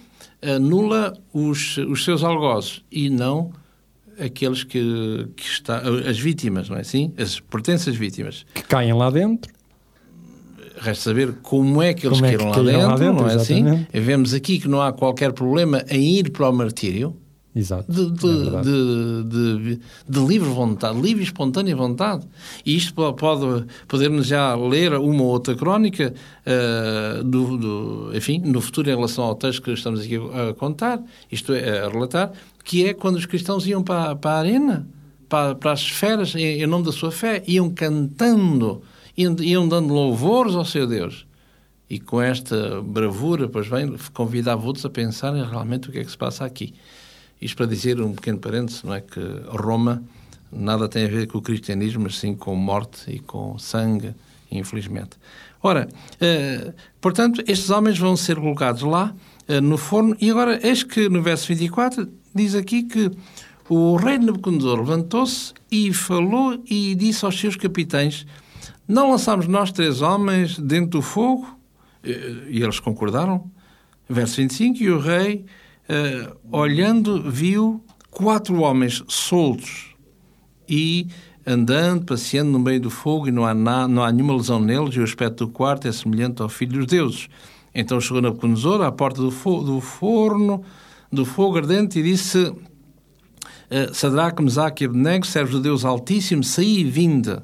anula 0.46 1.14
os, 1.34 1.78
os 1.78 2.04
seus 2.04 2.24
algozes 2.24 2.84
e 2.92 3.10
não 3.10 3.52
aqueles 4.20 4.64
que, 4.64 5.28
que 5.36 5.44
está, 5.44 5.80
as 5.80 6.18
vítimas, 6.18 6.70
não 6.70 6.78
é 6.78 6.82
assim? 6.82 7.14
As 7.18 7.40
pertences 7.40 7.96
vítimas. 7.96 8.46
Que 8.54 8.64
caem 8.64 8.94
lá 8.94 9.10
dentro. 9.10 9.54
Resta 10.78 11.10
saber 11.10 11.34
como 11.42 11.82
é 11.82 11.94
que 11.94 12.06
eles 12.06 12.20
como 12.20 12.30
é 12.30 12.36
que 12.36 12.44
lá, 12.44 12.52
dentro, 12.52 12.88
lá, 12.88 12.96
dentro, 12.96 13.24
não 13.24 13.30
é 13.30 13.36
assim? 13.36 13.62
exatamente. 13.62 13.90
assim? 13.92 14.06
Vemos 14.06 14.34
aqui 14.34 14.60
que 14.60 14.68
não 14.68 14.82
há 14.82 14.92
qualquer 14.92 15.32
problema 15.32 15.84
em 15.90 16.18
ir 16.20 16.32
para 16.32 16.50
o 16.50 16.54
martírio. 16.54 17.16
Exato. 17.56 17.90
De, 17.90 18.12
de, 18.12 18.28
é 18.28 18.62
de, 19.24 19.80
de, 20.10 20.20
livre 20.28 20.50
vontade, 20.50 21.00
livre 21.00 21.22
e 21.22 21.26
espontânea 21.26 21.74
vontade. 21.74 22.28
E 22.66 22.76
isto 22.76 22.94
pode 23.14 23.66
poder-nos 23.88 24.28
já 24.28 24.54
ler 24.56 24.94
uma 24.96 25.24
ou 25.24 25.30
outra 25.30 25.56
crónica, 25.56 26.14
uh, 26.46 27.24
do, 27.24 27.58
do, 27.58 28.12
enfim, 28.14 28.40
no 28.40 28.60
futuro 28.60 28.90
em 28.90 28.96
relação 28.96 29.24
ao 29.24 29.36
texto 29.36 29.62
que 29.62 29.72
estamos 29.72 30.02
aqui 30.02 30.18
a 30.18 30.54
contar, 30.54 31.02
isto 31.32 31.54
é, 31.54 31.86
a 31.86 31.90
relatar, 31.90 32.34
que 32.62 32.86
é 32.86 32.94
quando 32.94 33.16
os 33.16 33.26
cristãos 33.26 33.66
iam 33.66 33.82
para, 33.82 34.14
para 34.18 34.32
a 34.32 34.40
arena, 34.40 34.88
para, 35.30 35.56
para 35.56 35.72
as 35.72 35.80
esferas, 35.80 36.36
em, 36.36 36.62
em, 36.62 36.68
nome 36.68 36.84
da 36.84 36.92
sua 36.92 37.12
fé, 37.12 37.42
iam 37.48 37.70
cantando, 37.70 38.82
iam, 39.16 39.34
iam 39.40 39.66
dando 39.66 39.94
louvores 39.94 40.56
ao 40.56 40.66
seu 40.66 40.86
Deus. 40.86 41.26
E 41.90 42.00
com 42.00 42.22
esta 42.22 42.82
bravura, 42.82 43.48
pois 43.48 43.70
bem, 43.70 43.96
convidava 44.14 44.66
outros 44.66 44.86
a 44.86 44.90
pensarem 44.90 45.42
realmente 45.48 45.88
o 45.88 45.92
que 45.92 46.00
é 46.00 46.04
que 46.04 46.12
se 46.12 46.18
passa 46.18 46.44
aqui. 46.44 46.74
Isto 47.42 47.58
para 47.58 47.66
dizer 47.68 48.02
um 48.02 48.14
pequeno 48.14 48.40
parênteses, 48.40 48.84
não 48.84 48.94
é 48.94 49.02
que 49.02 49.20
Roma 49.50 50.04
nada 50.52 50.88
tem 50.88 51.06
a 51.06 51.08
ver 51.08 51.28
com 51.28 51.38
o 51.38 51.42
cristianismo, 51.42 52.04
mas 52.04 52.18
sim 52.18 52.34
com 52.34 52.56
morte 52.56 53.12
e 53.12 53.20
com 53.20 53.58
sangue, 53.60 54.16
infelizmente. 54.52 55.18
Ora, 55.62 55.90
eh, 56.22 56.74
portanto, 57.02 57.44
estes 57.48 57.70
homens 57.70 57.98
vão 57.98 58.16
ser 58.16 58.36
colocados 58.36 58.84
lá 58.84 59.14
eh, 59.48 59.60
no 59.60 59.78
forno, 59.78 60.16
e 60.22 60.30
agora, 60.30 60.60
eis 60.66 60.84
que 60.84 61.10
no 61.10 61.22
verso 61.22 61.48
24 61.48 62.08
diz 62.34 62.56
aqui 62.56 62.84
que 62.84 63.12
o 63.68 63.96
rei 63.96 64.20
Nabucodonosor 64.20 64.80
levantou-se 64.80 65.54
e 65.72 65.92
falou 65.92 66.62
e 66.70 66.96
disse 66.96 67.26
aos 67.26 67.40
seus 67.40 67.56
capitães: 67.56 68.26
Não 68.88 69.12
lançámos 69.12 69.48
nós 69.48 69.72
três 69.72 70.02
homens 70.02 70.58
dentro 70.58 70.92
do 70.92 71.02
fogo? 71.02 71.48
Eh, 72.04 72.48
e 72.50 72.64
eles 72.64 72.80
concordaram. 72.80 73.50
Verso 74.08 74.38
25: 74.38 74.84
E 74.84 74.90
o 74.92 75.00
rei 75.00 75.46
uh, 75.90 76.36
olhando, 76.52 77.30
viu 77.30 77.84
quatro 78.12 78.62
homens 78.62 79.04
soltos 79.08 79.96
e 80.68 81.08
andando, 81.46 82.06
passeando 82.06 82.52
no 82.52 82.60
meio 82.60 82.82
do 82.82 82.90
fogo, 82.90 83.28
e 83.28 83.32
não 83.32 83.46
há, 83.46 83.54
na, 83.54 83.88
não 83.88 84.04
há 84.04 84.12
nenhuma 84.12 84.36
lesão 84.36 84.60
neles, 84.60 84.96
e 84.96 85.00
o 85.00 85.04
aspecto 85.04 85.46
do 85.46 85.52
quarto 85.52 85.88
é 85.88 85.92
semelhante 85.92 86.42
ao 86.42 86.50
filho 86.50 86.80
dos 86.80 86.88
deuses. 86.88 87.30
Então 87.74 88.00
chegou 88.00 88.22
Nabucodonosor 88.22 88.82
à 88.82 88.92
porta 88.92 89.22
do, 89.22 89.30
fo 89.30 89.62
do 89.62 89.80
forno, 89.80 90.64
do 91.12 91.26
fogo 91.26 91.58
ardente, 91.58 92.00
e 92.00 92.04
disse: 92.04 92.40
uh, 92.40 93.94
Sadraque, 93.94 94.42
Mesaque 94.42 94.84
e 94.84 94.88
Abednego, 94.88 95.26
servos 95.26 95.56
do 95.56 95.62
Deus 95.62 95.86
Altíssimo, 95.86 96.44
saí 96.44 96.80
e 96.80 96.84
vinde. 96.84 97.38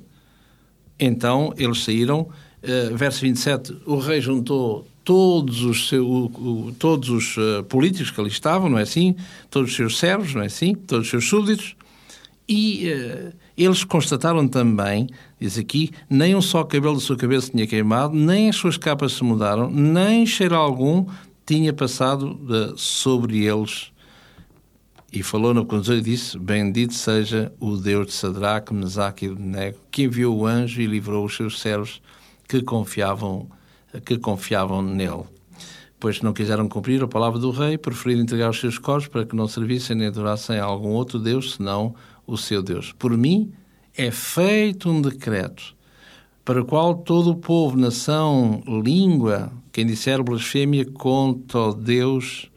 Então 0.99 1.53
eles 1.57 1.83
saíram. 1.83 2.29
Uh, 2.63 2.95
verso 2.95 3.21
27, 3.21 3.81
o 3.87 3.97
rei 3.97 4.21
juntou 4.21 4.87
todos 5.03 5.63
os, 5.63 5.89
seu, 5.89 6.73
todos 6.77 7.09
os 7.09 7.37
uh, 7.37 7.63
políticos 7.63 8.11
que 8.11 8.21
ali 8.21 8.29
estavam, 8.29 8.69
não 8.69 8.77
é 8.77 8.83
assim? 8.83 9.15
Todos 9.49 9.71
os 9.71 9.75
seus 9.75 9.97
servos, 9.97 10.33
não 10.33 10.41
é 10.41 10.45
assim? 10.45 10.75
Todos 10.75 11.05
os 11.05 11.09
seus 11.09 11.27
súbditos. 11.27 11.75
E, 12.47 12.91
uh, 12.91 13.33
Eles 13.57 13.83
constataram 13.83 14.47
também, 14.47 15.07
diz 15.39 15.57
aqui, 15.57 15.91
nem 16.09 16.35
um 16.35 16.41
só 16.41 16.63
cabelo 16.63 16.95
da 16.95 17.01
sua 17.01 17.17
cabeça 17.17 17.51
tinha 17.51 17.67
queimado, 17.67 18.15
nem 18.15 18.49
as 18.49 18.55
suas 18.55 18.77
capas 18.77 19.13
se 19.13 19.23
mudaram, 19.23 19.69
nem 19.69 20.25
cheiro 20.25 20.55
algum 20.55 21.05
tinha 21.45 21.73
passado 21.73 22.35
de, 22.35 22.73
sobre 22.79 23.45
eles. 23.45 23.91
E 25.13 25.21
falou 25.21 25.53
na 25.53 25.65
condução 25.65 25.97
e 25.97 26.01
disse: 26.01 26.39
Bendito 26.39 26.93
seja 26.93 27.51
o 27.59 27.75
Deus 27.75 28.07
de 28.07 28.13
Sadraque, 28.13 28.73
Mesaque 28.73 29.25
e 29.25 29.29
Abednego, 29.29 29.77
que 29.91 30.03
enviou 30.03 30.37
o 30.37 30.45
anjo 30.45 30.81
e 30.81 30.85
livrou 30.85 31.25
os 31.25 31.35
seus 31.35 31.59
servos 31.59 32.01
que 32.47 32.61
confiavam, 32.61 33.49
que 33.99 34.17
confiavam 34.17 34.81
nele. 34.81 35.23
Pois 35.99 36.21
não 36.21 36.33
quiseram 36.33 36.67
cumprir 36.67 37.03
a 37.03 37.07
palavra 37.07 37.37
do 37.39 37.51
rei, 37.51 37.77
preferiram 37.77 38.23
entregar 38.23 38.49
os 38.49 38.59
seus 38.59 38.77
corpos 38.77 39.07
para 39.07 39.25
que 39.25 39.35
não 39.35 39.47
servissem 39.47 39.95
nem 39.95 40.07
adorassem 40.07 40.57
a 40.57 40.63
algum 40.63 40.89
outro 40.89 41.19
Deus, 41.19 41.53
senão 41.53 41.93
o 42.25 42.37
seu 42.37 42.63
Deus. 42.63 42.91
Por 42.91 43.15
mim 43.15 43.51
é 43.95 44.09
feito 44.09 44.89
um 44.89 45.01
decreto 45.01 45.75
para 46.43 46.61
o 46.61 46.65
qual 46.65 46.95
todo 46.95 47.31
o 47.31 47.35
povo, 47.35 47.77
nação, 47.77 48.63
língua, 48.83 49.51
quem 49.71 49.85
disser 49.85 50.23
blasfémia 50.23 50.85
contra 50.85 51.59
o 51.59 51.73
Deus, 51.73 52.49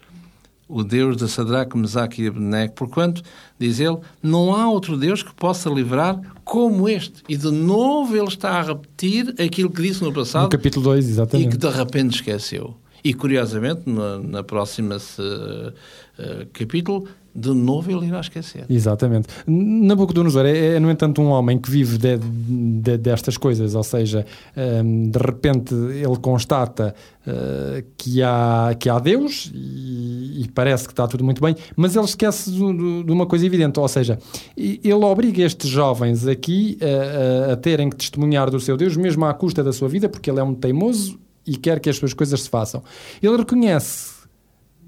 o 0.67 0.83
Deus 0.83 1.17
de 1.17 1.29
Sadraque, 1.29 1.77
Mesaque 1.77 2.23
e 2.23 2.29
Abednego, 2.29 2.73
porquanto, 2.73 3.23
diz 3.59 3.79
ele, 3.79 3.99
não 4.23 4.55
há 4.55 4.69
outro 4.69 4.97
Deus 4.97 5.23
que 5.23 5.35
possa 5.35 5.69
livrar 5.69 6.19
como 6.45 6.89
este. 6.89 7.23
E 7.29 7.37
de 7.37 7.51
novo 7.51 8.17
ele 8.17 8.29
está 8.29 8.51
a 8.51 8.63
repetir 8.63 9.35
aquilo 9.41 9.71
que 9.71 9.83
disse 9.83 10.03
no 10.03 10.13
passado. 10.13 10.45
No 10.45 10.49
capítulo 10.51 10.85
2, 10.85 11.09
exatamente. 11.09 11.49
E 11.49 11.51
que 11.51 11.57
de 11.57 11.71
repente 11.71 12.17
esqueceu. 12.17 12.77
E 13.03 13.13
curiosamente, 13.13 13.83
na, 13.87 14.19
na 14.19 14.43
próxima 14.43 14.97
uh, 14.97 15.69
uh, 15.69 16.47
capítulo, 16.53 17.07
de 17.35 17.53
novo 17.53 17.91
ele 17.91 18.07
irá 18.07 18.21
esquecer. 18.21 18.65
Exatamente. 18.69 19.27
Nabucodonosor 19.47 20.47
é, 20.47 20.77
é, 20.77 20.81
no 20.81 20.91
entanto, 20.91 21.21
um 21.21 21.31
homem 21.31 21.59
que 21.59 21.69
vive 21.69 21.99
de, 21.99 22.17
de, 22.17 22.97
destas 22.97 23.37
coisas, 23.37 23.75
ou 23.75 23.83
seja, 23.83 24.25
um, 24.57 25.11
de 25.11 25.19
repente 25.19 25.75
ele 25.75 26.17
constata 26.21 26.95
uh, 27.27 27.85
que, 27.97 28.23
há, 28.23 28.75
que 28.79 28.89
há 28.89 29.01
Deus 29.01 29.51
e, 29.53 30.43
e, 30.43 30.49
parece 30.55 30.87
que 30.87 30.93
está 30.93 31.09
tudo 31.09 31.25
muito 31.25 31.43
bem, 31.43 31.57
mas 31.75 31.97
ele 31.97 32.05
esquece 32.05 32.53
de, 32.53 33.13
uma 33.13 33.27
coisa 33.27 33.45
evidente, 33.45 33.81
ou 33.81 33.89
seja, 33.89 34.19
ele 34.57 34.93
obriga 34.93 35.43
estes 35.43 35.69
jovens 35.69 36.29
aqui 36.29 36.79
a, 36.81 37.51
a, 37.51 37.53
a 37.55 37.57
terem 37.57 37.91
que 37.91 37.97
testemunhar 37.97 38.49
do 38.49 38.61
seu 38.61 38.77
Deus, 38.77 38.97
mesmo 38.97 39.25
à 39.25 39.35
custa 39.35 39.65
da 39.65 39.73
sua 39.73 39.89
vida, 39.89 40.09
porque 40.09 40.31
ele 40.31 40.39
é 40.39 40.45
um 40.45 40.55
teimoso 40.55 41.19
e 41.47 41.57
quer 41.57 41.81
que 41.81 41.91
as 41.91 41.97
suas 41.97 42.15
coisas 42.15 42.43
se 42.43 42.49
façam. 42.49 42.83
Ele 43.23 43.37
reconhece 43.37 44.14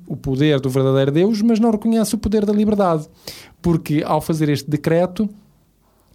o 0.07 0.16
poder 0.16 0.61
do 0.61 0.71
verdadeiro 0.71 1.11
Deus, 1.11 1.42
mas 1.42 1.59
não 1.59 1.71
reconhece 1.71 2.14
o 2.14 2.19
poder 2.19 2.45
da 2.45 2.53
liberdade. 2.53 3.07
Porque 3.61 4.03
ao 4.07 4.21
fazer 4.21 4.49
este 4.49 4.71
decreto, 4.71 5.29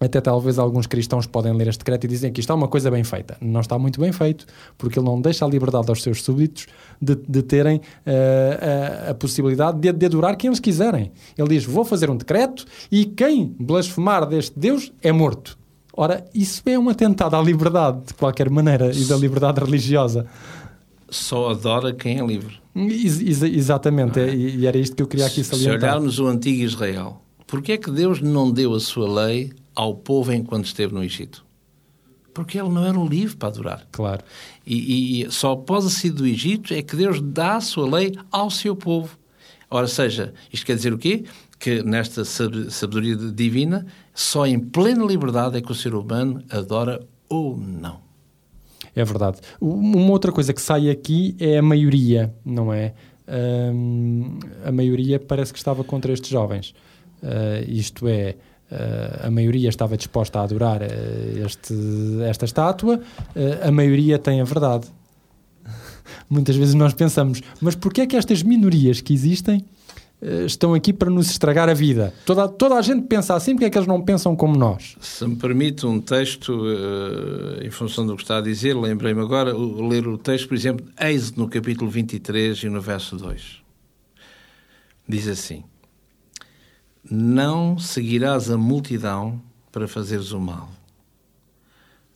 até 0.01 0.19
talvez 0.19 0.57
alguns 0.57 0.87
cristãos 0.87 1.27
podem 1.27 1.53
ler 1.53 1.67
este 1.67 1.77
decreto 1.77 2.05
e 2.05 2.07
dizem 2.07 2.33
que 2.33 2.39
isto 2.39 2.51
é 2.51 2.55
uma 2.55 2.67
coisa 2.67 2.89
bem 2.89 3.03
feita. 3.03 3.37
Não 3.39 3.61
está 3.61 3.77
muito 3.77 3.99
bem 4.01 4.11
feito, 4.11 4.47
porque 4.75 4.97
ele 4.97 5.05
não 5.05 5.21
deixa 5.21 5.45
a 5.45 5.47
liberdade 5.47 5.89
aos 5.89 6.01
seus 6.01 6.23
súbditos 6.23 6.65
de, 6.99 7.15
de 7.15 7.43
terem 7.43 7.77
uh, 7.77 9.07
a, 9.07 9.11
a, 9.11 9.13
possibilidade 9.13 9.79
de, 9.79 9.93
de 9.93 10.05
adorar 10.07 10.35
quem 10.35 10.47
eles 10.47 10.59
quiserem. 10.59 11.11
Ele 11.37 11.49
diz: 11.49 11.65
Vou 11.65 11.85
fazer 11.85 12.09
um 12.09 12.17
decreto 12.17 12.65
e 12.91 13.05
quem 13.05 13.55
blasfemar 13.59 14.25
deste 14.25 14.57
Deus 14.57 14.91
é 15.03 15.11
morto. 15.11 15.55
Ora, 15.93 16.25
isso 16.33 16.63
é 16.65 16.79
um 16.79 16.89
atentado 16.89 17.35
à 17.35 17.41
liberdade, 17.41 18.07
de 18.07 18.13
qualquer 18.13 18.49
maneira, 18.49 18.91
e 18.91 19.05
da 19.05 19.15
liberdade 19.17 19.59
religiosa 19.59 20.25
só 21.11 21.49
adora 21.49 21.93
quem 21.93 22.19
é 22.19 22.25
livre. 22.25 22.59
Ex 22.73 23.19
ex 23.19 23.43
exatamente, 23.43 24.19
é? 24.19 24.33
e 24.33 24.65
era 24.65 24.77
isto 24.77 24.95
que 24.95 25.03
eu 25.03 25.07
queria 25.07 25.25
aqui 25.27 25.43
salientar. 25.43 25.79
Se 25.79 25.85
olharmos 25.85 26.19
o 26.19 26.27
antigo 26.27 26.63
Israel, 26.63 27.21
porquê 27.45 27.73
é 27.73 27.77
que 27.77 27.91
Deus 27.91 28.21
não 28.21 28.49
deu 28.49 28.73
a 28.73 28.79
sua 28.79 29.25
lei 29.25 29.51
ao 29.75 29.93
povo 29.93 30.31
enquanto 30.31 30.65
esteve 30.65 30.93
no 30.93 31.03
Egito? 31.03 31.45
Porque 32.33 32.57
ele 32.57 32.69
não 32.69 32.85
era 32.85 32.97
um 32.97 33.05
livre 33.05 33.35
para 33.35 33.49
adorar. 33.49 33.87
Claro. 33.91 34.23
E, 34.65 35.23
e 35.23 35.31
só 35.31 35.51
após 35.51 35.85
a 35.85 35.89
saída 35.89 36.15
do 36.15 36.25
Egito 36.25 36.73
é 36.73 36.81
que 36.81 36.95
Deus 36.95 37.19
dá 37.21 37.57
a 37.57 37.61
sua 37.61 37.89
lei 37.89 38.13
ao 38.31 38.49
seu 38.49 38.73
povo. 38.73 39.19
Ora, 39.69 39.87
seja, 39.87 40.33
isto 40.51 40.65
quer 40.65 40.75
dizer 40.75 40.93
o 40.93 40.97
quê? 40.97 41.25
Que 41.59 41.83
nesta 41.83 42.23
sabedoria 42.23 43.15
divina, 43.15 43.85
só 44.13 44.47
em 44.47 44.57
plena 44.59 45.05
liberdade 45.05 45.57
é 45.57 45.61
que 45.61 45.71
o 45.71 45.75
ser 45.75 45.93
humano 45.93 46.41
adora 46.49 47.05
ou 47.27 47.57
não. 47.57 48.10
É 48.95 49.03
verdade. 49.03 49.39
Uma 49.59 50.11
outra 50.11 50.31
coisa 50.31 50.53
que 50.53 50.61
sai 50.61 50.89
aqui 50.89 51.35
é 51.39 51.57
a 51.57 51.61
maioria, 51.61 52.33
não 52.43 52.73
é? 52.73 52.93
Um, 53.27 54.39
a 54.65 54.71
maioria 54.71 55.19
parece 55.19 55.53
que 55.53 55.59
estava 55.59 55.83
contra 55.83 56.11
estes 56.11 56.29
jovens. 56.29 56.73
Uh, 57.23 57.63
isto 57.69 58.07
é, 58.07 58.35
uh, 58.71 59.27
a 59.27 59.31
maioria 59.31 59.69
estava 59.69 59.95
disposta 59.95 60.39
a 60.39 60.43
adorar 60.43 60.81
uh, 60.81 61.45
este, 61.45 61.73
esta 62.27 62.45
estátua, 62.45 62.99
a 63.63 63.71
maioria 63.71 64.19
tem 64.19 64.41
a 64.41 64.43
verdade. 64.43 64.87
Muitas 66.29 66.55
vezes 66.55 66.73
nós 66.73 66.93
pensamos, 66.93 67.41
mas 67.61 67.75
porquê 67.75 68.01
é 68.01 68.07
que 68.07 68.17
estas 68.17 68.43
minorias 68.43 68.99
que 68.99 69.13
existem 69.13 69.63
estão 70.21 70.73
aqui 70.73 70.93
para 70.93 71.09
nos 71.09 71.31
estragar 71.31 71.67
a 71.67 71.73
vida. 71.73 72.13
Toda, 72.25 72.47
toda 72.47 72.75
a 72.75 72.81
gente 72.81 73.07
pensa 73.07 73.33
assim, 73.33 73.53
porque 73.53 73.65
é 73.65 73.69
que 73.69 73.77
eles 73.77 73.87
não 73.87 74.01
pensam 74.01 74.35
como 74.35 74.55
nós? 74.55 74.95
Se 75.01 75.25
me 75.25 75.35
permite 75.35 75.85
um 75.85 75.99
texto, 75.99 76.53
uh, 76.53 77.63
em 77.65 77.71
função 77.71 78.05
do 78.05 78.15
que 78.15 78.21
está 78.21 78.37
a 78.37 78.41
dizer, 78.41 78.75
lembrei-me 78.75 79.21
agora, 79.21 79.51
ler 79.55 80.07
o 80.07 80.17
texto, 80.17 80.47
por 80.47 80.55
exemplo, 80.55 80.85
Êxodo 80.99 81.41
no 81.41 81.49
capítulo 81.49 81.89
23 81.89 82.63
e 82.63 82.69
no 82.69 82.79
verso 82.79 83.17
2. 83.17 83.61
Diz 85.07 85.27
assim: 85.27 85.63
Não 87.09 87.79
seguirás 87.79 88.51
a 88.51 88.57
multidão 88.57 89.41
para 89.71 89.87
fazeres 89.87 90.31
o 90.31 90.39
mal, 90.39 90.69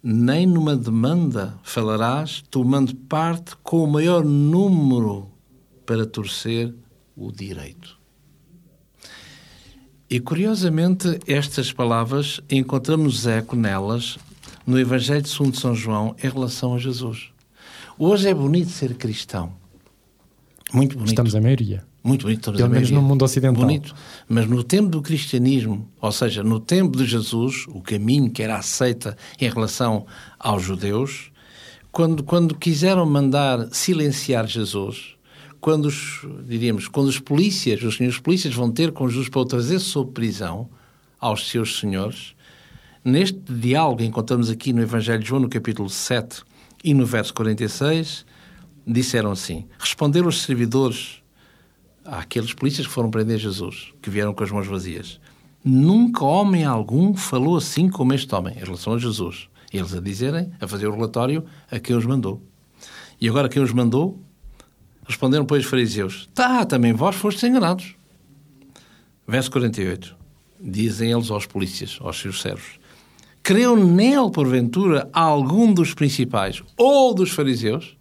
nem 0.03 0.45
numa 0.45 0.75
demanda 0.75 1.55
falarás, 1.63 2.43
tomando 2.51 2.95
parte 2.95 3.55
com 3.63 3.83
o 3.83 3.87
maior 3.87 4.23
número 4.23 5.27
para 5.85 6.05
torcer 6.05 6.73
o 7.15 7.32
direito. 7.32 7.97
E 10.10 10.19
curiosamente, 10.19 11.19
estas 11.25 11.71
palavras 11.71 12.39
encontramos 12.49 13.25
eco 13.25 13.56
nelas 13.56 14.17
no 14.65 14.80
Evangelho 14.80 15.21
de 15.21 15.30
São 15.30 15.73
João 15.73 16.15
em 16.23 16.30
relação 16.30 16.75
a 16.75 16.78
Jesus. 16.78 17.30
Hoje 17.97 18.30
é 18.30 18.34
bonito 18.34 18.69
ser 18.69 18.95
cristão. 18.95 19.54
Muito 20.73 20.95
bonito. 20.95 21.10
Estamos 21.10 21.36
a 21.36 21.41
maioria. 21.41 21.84
Muito 22.04 22.23
bonito. 22.23 22.51
Pelo 22.51 22.69
menos 22.69 22.91
no 22.91 23.01
mundo 23.01 23.25
ocidental. 23.25 23.63
Bonito. 23.63 23.95
Mas 24.28 24.47
no 24.47 24.63
tempo 24.63 24.89
do 24.89 25.01
cristianismo, 25.01 25.89
ou 25.99 26.12
seja, 26.12 26.43
no 26.43 26.60
tempo 26.60 26.97
de 26.97 27.06
Jesus, 27.06 27.65
o 27.69 27.82
caminho 27.82 28.30
que 28.30 28.43
era 28.43 28.58
aceita 28.58 29.17
em 29.39 29.49
relação 29.49 30.06
aos 30.38 30.62
judeus, 30.62 31.32
quando, 31.91 32.23
quando 32.23 32.56
quiseram 32.56 33.06
mandar 33.06 33.69
silenciar 33.71 34.45
Jesus, 34.45 35.14
quando 35.59 35.85
os, 35.85 36.21
diríamos, 36.45 36.87
quando 36.87 37.07
os 37.07 37.19
polícias, 37.19 37.81
os 37.83 37.97
senhores 37.97 38.19
polícias 38.19 38.53
vão 38.53 38.71
ter 38.71 38.91
com 38.91 39.07
Jesus 39.07 39.29
para 39.29 39.41
o 39.41 39.45
trazer 39.45 39.79
sob 39.79 40.11
prisão 40.11 40.69
aos 41.19 41.49
seus 41.49 41.79
senhores, 41.79 42.35
neste 43.03 43.39
diálogo 43.49 44.03
encontramos 44.03 44.49
aqui 44.49 44.73
no 44.73 44.81
Evangelho 44.81 45.19
de 45.19 45.27
João, 45.27 45.41
no 45.41 45.49
capítulo 45.49 45.89
7 45.89 46.43
e 46.83 46.93
no 46.93 47.05
verso 47.05 47.33
46, 47.33 48.25
disseram 48.85 49.31
assim: 49.31 49.65
Responderam 49.79 50.27
os 50.27 50.43
servidores 50.43 51.21
àqueles 52.03 52.53
polícias 52.53 52.85
que 52.85 52.93
foram 52.93 53.09
prender 53.09 53.39
Jesus, 53.39 53.93
que 54.01 54.09
vieram 54.09 54.33
com 54.33 54.43
as 54.43 54.51
mãos 54.51 54.67
vazias. 54.67 55.19
Nunca 55.63 56.23
homem 56.23 56.63
algum 56.63 57.15
falou 57.15 57.57
assim 57.57 57.89
como 57.89 58.13
este 58.13 58.33
homem, 58.35 58.55
em 58.55 58.63
relação 58.63 58.93
a 58.93 58.99
Jesus. 58.99 59.49
Eles 59.73 59.95
a 59.95 59.99
dizerem, 59.99 60.51
a 60.61 60.67
fazer 60.67 60.87
o 60.87 60.91
relatório 60.91 61.43
a 61.71 61.79
quem 61.79 61.95
os 61.95 62.05
mandou. 62.05 62.41
E 63.19 63.27
agora 63.27 63.49
quem 63.49 63.61
os 63.61 63.73
mandou 63.73 64.23
Responderam, 65.07 65.45
pois, 65.45 65.63
os 65.63 65.69
fariseus: 65.69 66.29
Tá, 66.33 66.65
também 66.65 66.93
vós 66.93 67.15
fostes 67.15 67.43
enganados. 67.43 67.95
Verso 69.27 69.51
48. 69.51 70.15
Dizem 70.59 71.11
eles 71.11 71.29
aos 71.29 71.45
polícias, 71.45 71.97
aos 72.01 72.19
seus 72.19 72.41
servos: 72.41 72.79
Creu 73.43 73.75
nele, 73.77 74.31
porventura, 74.31 75.09
algum 75.13 75.73
dos 75.73 75.93
principais 75.93 76.63
ou 76.77 77.13
dos 77.13 77.31
fariseus? 77.31 77.95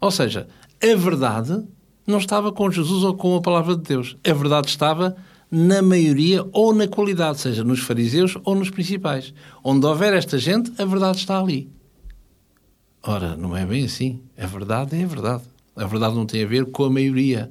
Ou 0.00 0.10
seja, 0.10 0.48
a 0.82 0.96
verdade 0.96 1.64
não 2.06 2.18
estava 2.18 2.50
com 2.52 2.70
Jesus 2.70 3.04
ou 3.04 3.14
com 3.14 3.36
a 3.36 3.40
palavra 3.40 3.76
de 3.76 3.82
Deus. 3.82 4.16
A 4.26 4.32
verdade 4.32 4.68
estava 4.68 5.16
na 5.50 5.82
maioria 5.82 6.44
ou 6.52 6.74
na 6.74 6.86
qualidade, 6.86 7.40
seja 7.40 7.64
nos 7.64 7.80
fariseus 7.80 8.36
ou 8.44 8.54
nos 8.54 8.70
principais. 8.70 9.32
Onde 9.62 9.86
houver 9.86 10.12
esta 10.12 10.38
gente, 10.38 10.72
a 10.80 10.84
verdade 10.84 11.18
está 11.18 11.38
ali. 11.38 11.70
Ora, 13.02 13.36
não 13.36 13.56
é 13.56 13.64
bem 13.64 13.84
assim. 13.84 14.20
A 14.36 14.46
verdade 14.46 14.96
é 14.96 15.04
a 15.04 15.06
verdade. 15.06 15.44
A 15.78 15.86
verdade 15.86 16.14
não 16.14 16.26
tem 16.26 16.42
a 16.42 16.46
ver 16.46 16.66
com 16.66 16.84
a 16.84 16.90
maioria. 16.90 17.50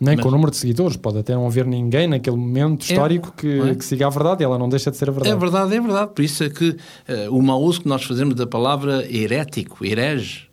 Nem 0.00 0.16
Mas... 0.16 0.22
com 0.22 0.28
o 0.28 0.32
número 0.32 0.50
de 0.50 0.56
seguidores. 0.56 0.96
Pode 0.96 1.18
até 1.18 1.34
não 1.34 1.46
haver 1.46 1.66
ninguém 1.66 2.06
naquele 2.06 2.36
momento 2.36 2.82
é, 2.82 2.90
histórico 2.90 3.32
é, 3.36 3.40
que, 3.40 3.60
é? 3.60 3.74
que, 3.74 3.84
siga 3.84 4.06
a 4.06 4.10
verdade 4.10 4.42
e 4.42 4.44
ela 4.44 4.58
não 4.58 4.68
deixa 4.68 4.90
de 4.90 4.96
ser 4.96 5.08
a 5.08 5.12
verdade. 5.12 5.34
É 5.34 5.38
verdade, 5.38 5.74
é 5.74 5.80
verdade. 5.80 6.12
Por 6.14 6.22
isso 6.22 6.44
é 6.44 6.50
que 6.50 6.70
uh, 6.70 6.76
o 7.30 7.42
mau 7.42 7.62
uso 7.62 7.80
que 7.80 7.88
nós 7.88 8.04
fazemos 8.04 8.34
da 8.34 8.46
palavra 8.46 9.04
herético, 9.10 9.84
herege, 9.84 10.48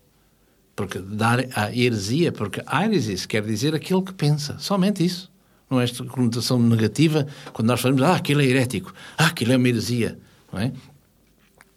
porque 0.76 1.00
dar 1.00 1.46
a 1.56 1.76
heresia, 1.76 2.32
porque 2.32 2.62
airesis 2.66 3.26
quer 3.26 3.44
dizer 3.44 3.76
aquele 3.76 4.02
que 4.02 4.14
pensa, 4.14 4.58
somente 4.60 5.04
isso. 5.04 5.30
não 5.70 5.82
é 5.82 5.84
esta 5.84 6.04
conotação 6.06 6.60
negativa, 6.60 7.28
quando 7.54 7.68
nós 7.68 7.82
falamos, 7.82 8.02
ah, 8.04 8.16
aquilo 8.16 8.42
é 8.42 8.46
herético, 8.46 8.94
ah, 9.18 9.28
aquilo 9.28 9.54
é 9.54 9.58
uma 9.58 9.68
heresia, 9.68 10.18
não 10.52 10.60
é? 10.60 10.72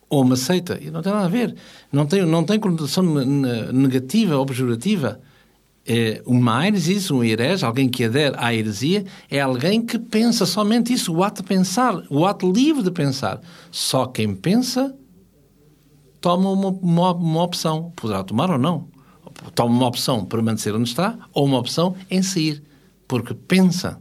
Ou 0.09 0.23
uma 0.23 0.37
seita, 0.37 0.79
e 0.81 0.91
não 0.91 1.03
tem 1.03 1.13
nada 1.13 1.25
a 1.25 1.29
ver. 1.29 1.57
Não 1.91 2.07
tem, 2.07 2.25
não 2.25 2.45
tem 2.45 2.61
conotação 2.61 3.03
negativa 3.73 4.37
ou 4.37 4.47
pejorativa. 4.47 5.21
É 5.21 5.34
uma 6.25 6.67
heresia, 6.67 7.15
um 7.15 7.23
herege, 7.23 7.65
alguém 7.65 7.89
que 7.89 8.05
adere 8.05 8.35
à 8.39 8.55
heresia, 8.55 9.05
é 9.31 9.41
alguém 9.41 9.85
que 9.85 9.99
pensa 9.99 10.47
somente 10.47 10.93
isso, 10.93 11.13
o 11.13 11.23
ato 11.23 11.43
de 11.43 11.49
pensar, 11.49 12.03
o 12.09 12.25
ato 12.25 12.51
livre 12.51 12.83
de 12.83 12.91
pensar. 12.91 13.41
Só 13.71 14.07
quem 14.07 14.35
pensa 14.35 14.95
toma 16.25 16.51
uma, 16.51 16.69
uma, 16.69 17.13
uma 17.13 17.43
opção. 17.43 17.93
Poderá 17.95 18.25
tomar 18.25 18.51
ou 18.51 18.57
não. 18.57 18.89
Toma 19.55 19.75
uma 19.75 19.87
opção 19.87 20.25
permanecer 20.25 20.75
onde 20.75 20.89
está 20.89 21.19
ou 21.35 21.45
uma 21.45 21.59
opção 21.59 21.95
em 22.11 22.23
sair. 22.23 22.63
Porque 23.07 23.35
pensa. 23.35 24.01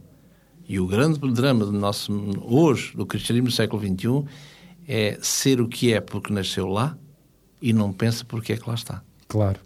E 0.66 0.80
o 0.80 0.86
grande 0.86 1.18
drama 1.32 1.66
do 1.66 1.72
nosso 1.72 2.10
hoje, 2.42 2.96
do 2.96 3.04
cristianismo 3.04 3.50
do 3.50 3.54
século 3.54 3.82
XXI, 3.82 4.24
é 4.88 5.18
ser 5.20 5.60
o 5.60 5.68
que 5.68 5.92
é 5.92 6.00
porque 6.00 6.32
nasceu 6.32 6.66
lá 6.66 6.96
e 7.60 7.74
não 7.74 7.92
pensa 7.92 8.24
porque 8.24 8.54
é 8.54 8.56
que 8.56 8.66
lá 8.66 8.74
está. 8.74 9.02
Claro. 9.28 9.60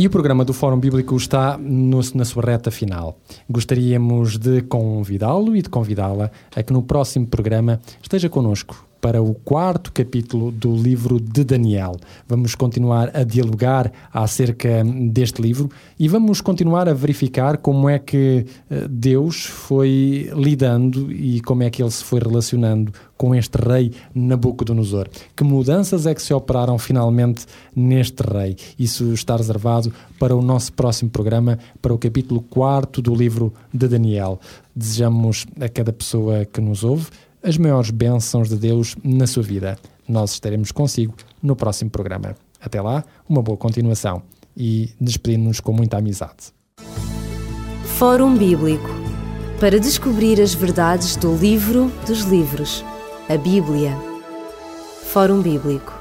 E 0.00 0.06
o 0.06 0.10
programa 0.10 0.46
do 0.46 0.54
Fórum 0.54 0.80
Bíblico 0.80 1.14
está 1.14 1.58
no, 1.58 2.00
na 2.14 2.24
sua 2.24 2.42
reta 2.42 2.70
final. 2.70 3.18
Gostaríamos 3.46 4.38
de 4.38 4.62
convidá-lo 4.62 5.54
e 5.54 5.60
de 5.60 5.68
convidá-la 5.68 6.30
a 6.56 6.62
que 6.62 6.72
no 6.72 6.82
próximo 6.82 7.26
programa 7.26 7.82
esteja 8.02 8.30
connosco 8.30 8.89
para 9.00 9.22
o 9.22 9.34
quarto 9.34 9.92
capítulo 9.92 10.50
do 10.50 10.74
livro 10.74 11.18
de 11.18 11.42
Daniel. 11.42 11.96
Vamos 12.28 12.54
continuar 12.54 13.10
a 13.14 13.24
dialogar 13.24 13.90
acerca 14.12 14.84
deste 14.84 15.40
livro 15.40 15.70
e 15.98 16.06
vamos 16.08 16.40
continuar 16.40 16.88
a 16.88 16.94
verificar 16.94 17.56
como 17.58 17.88
é 17.88 17.98
que 17.98 18.44
eh, 18.70 18.86
Deus 18.88 19.44
foi 19.44 20.30
lidando 20.34 21.10
e 21.10 21.40
como 21.40 21.62
é 21.62 21.70
que 21.70 21.82
ele 21.82 21.90
se 21.90 22.04
foi 22.04 22.20
relacionando 22.20 22.92
com 23.16 23.34
este 23.34 23.56
rei 23.56 23.92
Nabucodonosor. 24.14 25.08
Que 25.36 25.44
mudanças 25.44 26.06
é 26.06 26.14
que 26.14 26.22
se 26.22 26.32
operaram 26.32 26.78
finalmente 26.78 27.44
neste 27.76 28.22
rei? 28.22 28.56
Isso 28.78 29.12
está 29.12 29.36
reservado 29.36 29.92
para 30.18 30.34
o 30.34 30.40
nosso 30.40 30.72
próximo 30.72 31.10
programa, 31.10 31.58
para 31.82 31.92
o 31.92 31.98
capítulo 31.98 32.40
4 32.48 33.02
do 33.02 33.14
livro 33.14 33.52
de 33.72 33.88
Daniel. 33.88 34.40
Desejamos 34.74 35.46
a 35.60 35.68
cada 35.68 35.92
pessoa 35.92 36.44
que 36.44 36.60
nos 36.60 36.82
ouve 36.82 37.08
as 37.42 37.56
maiores 37.56 37.90
bênçãos 37.90 38.48
de 38.48 38.56
Deus 38.56 38.96
na 39.02 39.26
sua 39.26 39.42
vida. 39.42 39.78
Nós 40.08 40.32
estaremos 40.32 40.72
consigo 40.72 41.14
no 41.42 41.56
próximo 41.56 41.90
programa. 41.90 42.34
Até 42.60 42.80
lá, 42.80 43.04
uma 43.28 43.42
boa 43.42 43.56
continuação 43.56 44.22
e 44.56 44.90
despedimos-nos 45.00 45.60
com 45.60 45.72
muita 45.72 45.98
amizade. 45.98 46.52
Fórum 47.98 48.36
Bíblico 48.36 48.88
para 49.58 49.78
descobrir 49.78 50.40
as 50.40 50.54
verdades 50.54 51.16
do 51.16 51.36
livro 51.36 51.92
dos 52.06 52.22
livros, 52.22 52.84
a 53.28 53.36
Bíblia. 53.36 53.94
Fórum 55.04 55.42
Bíblico 55.42 55.99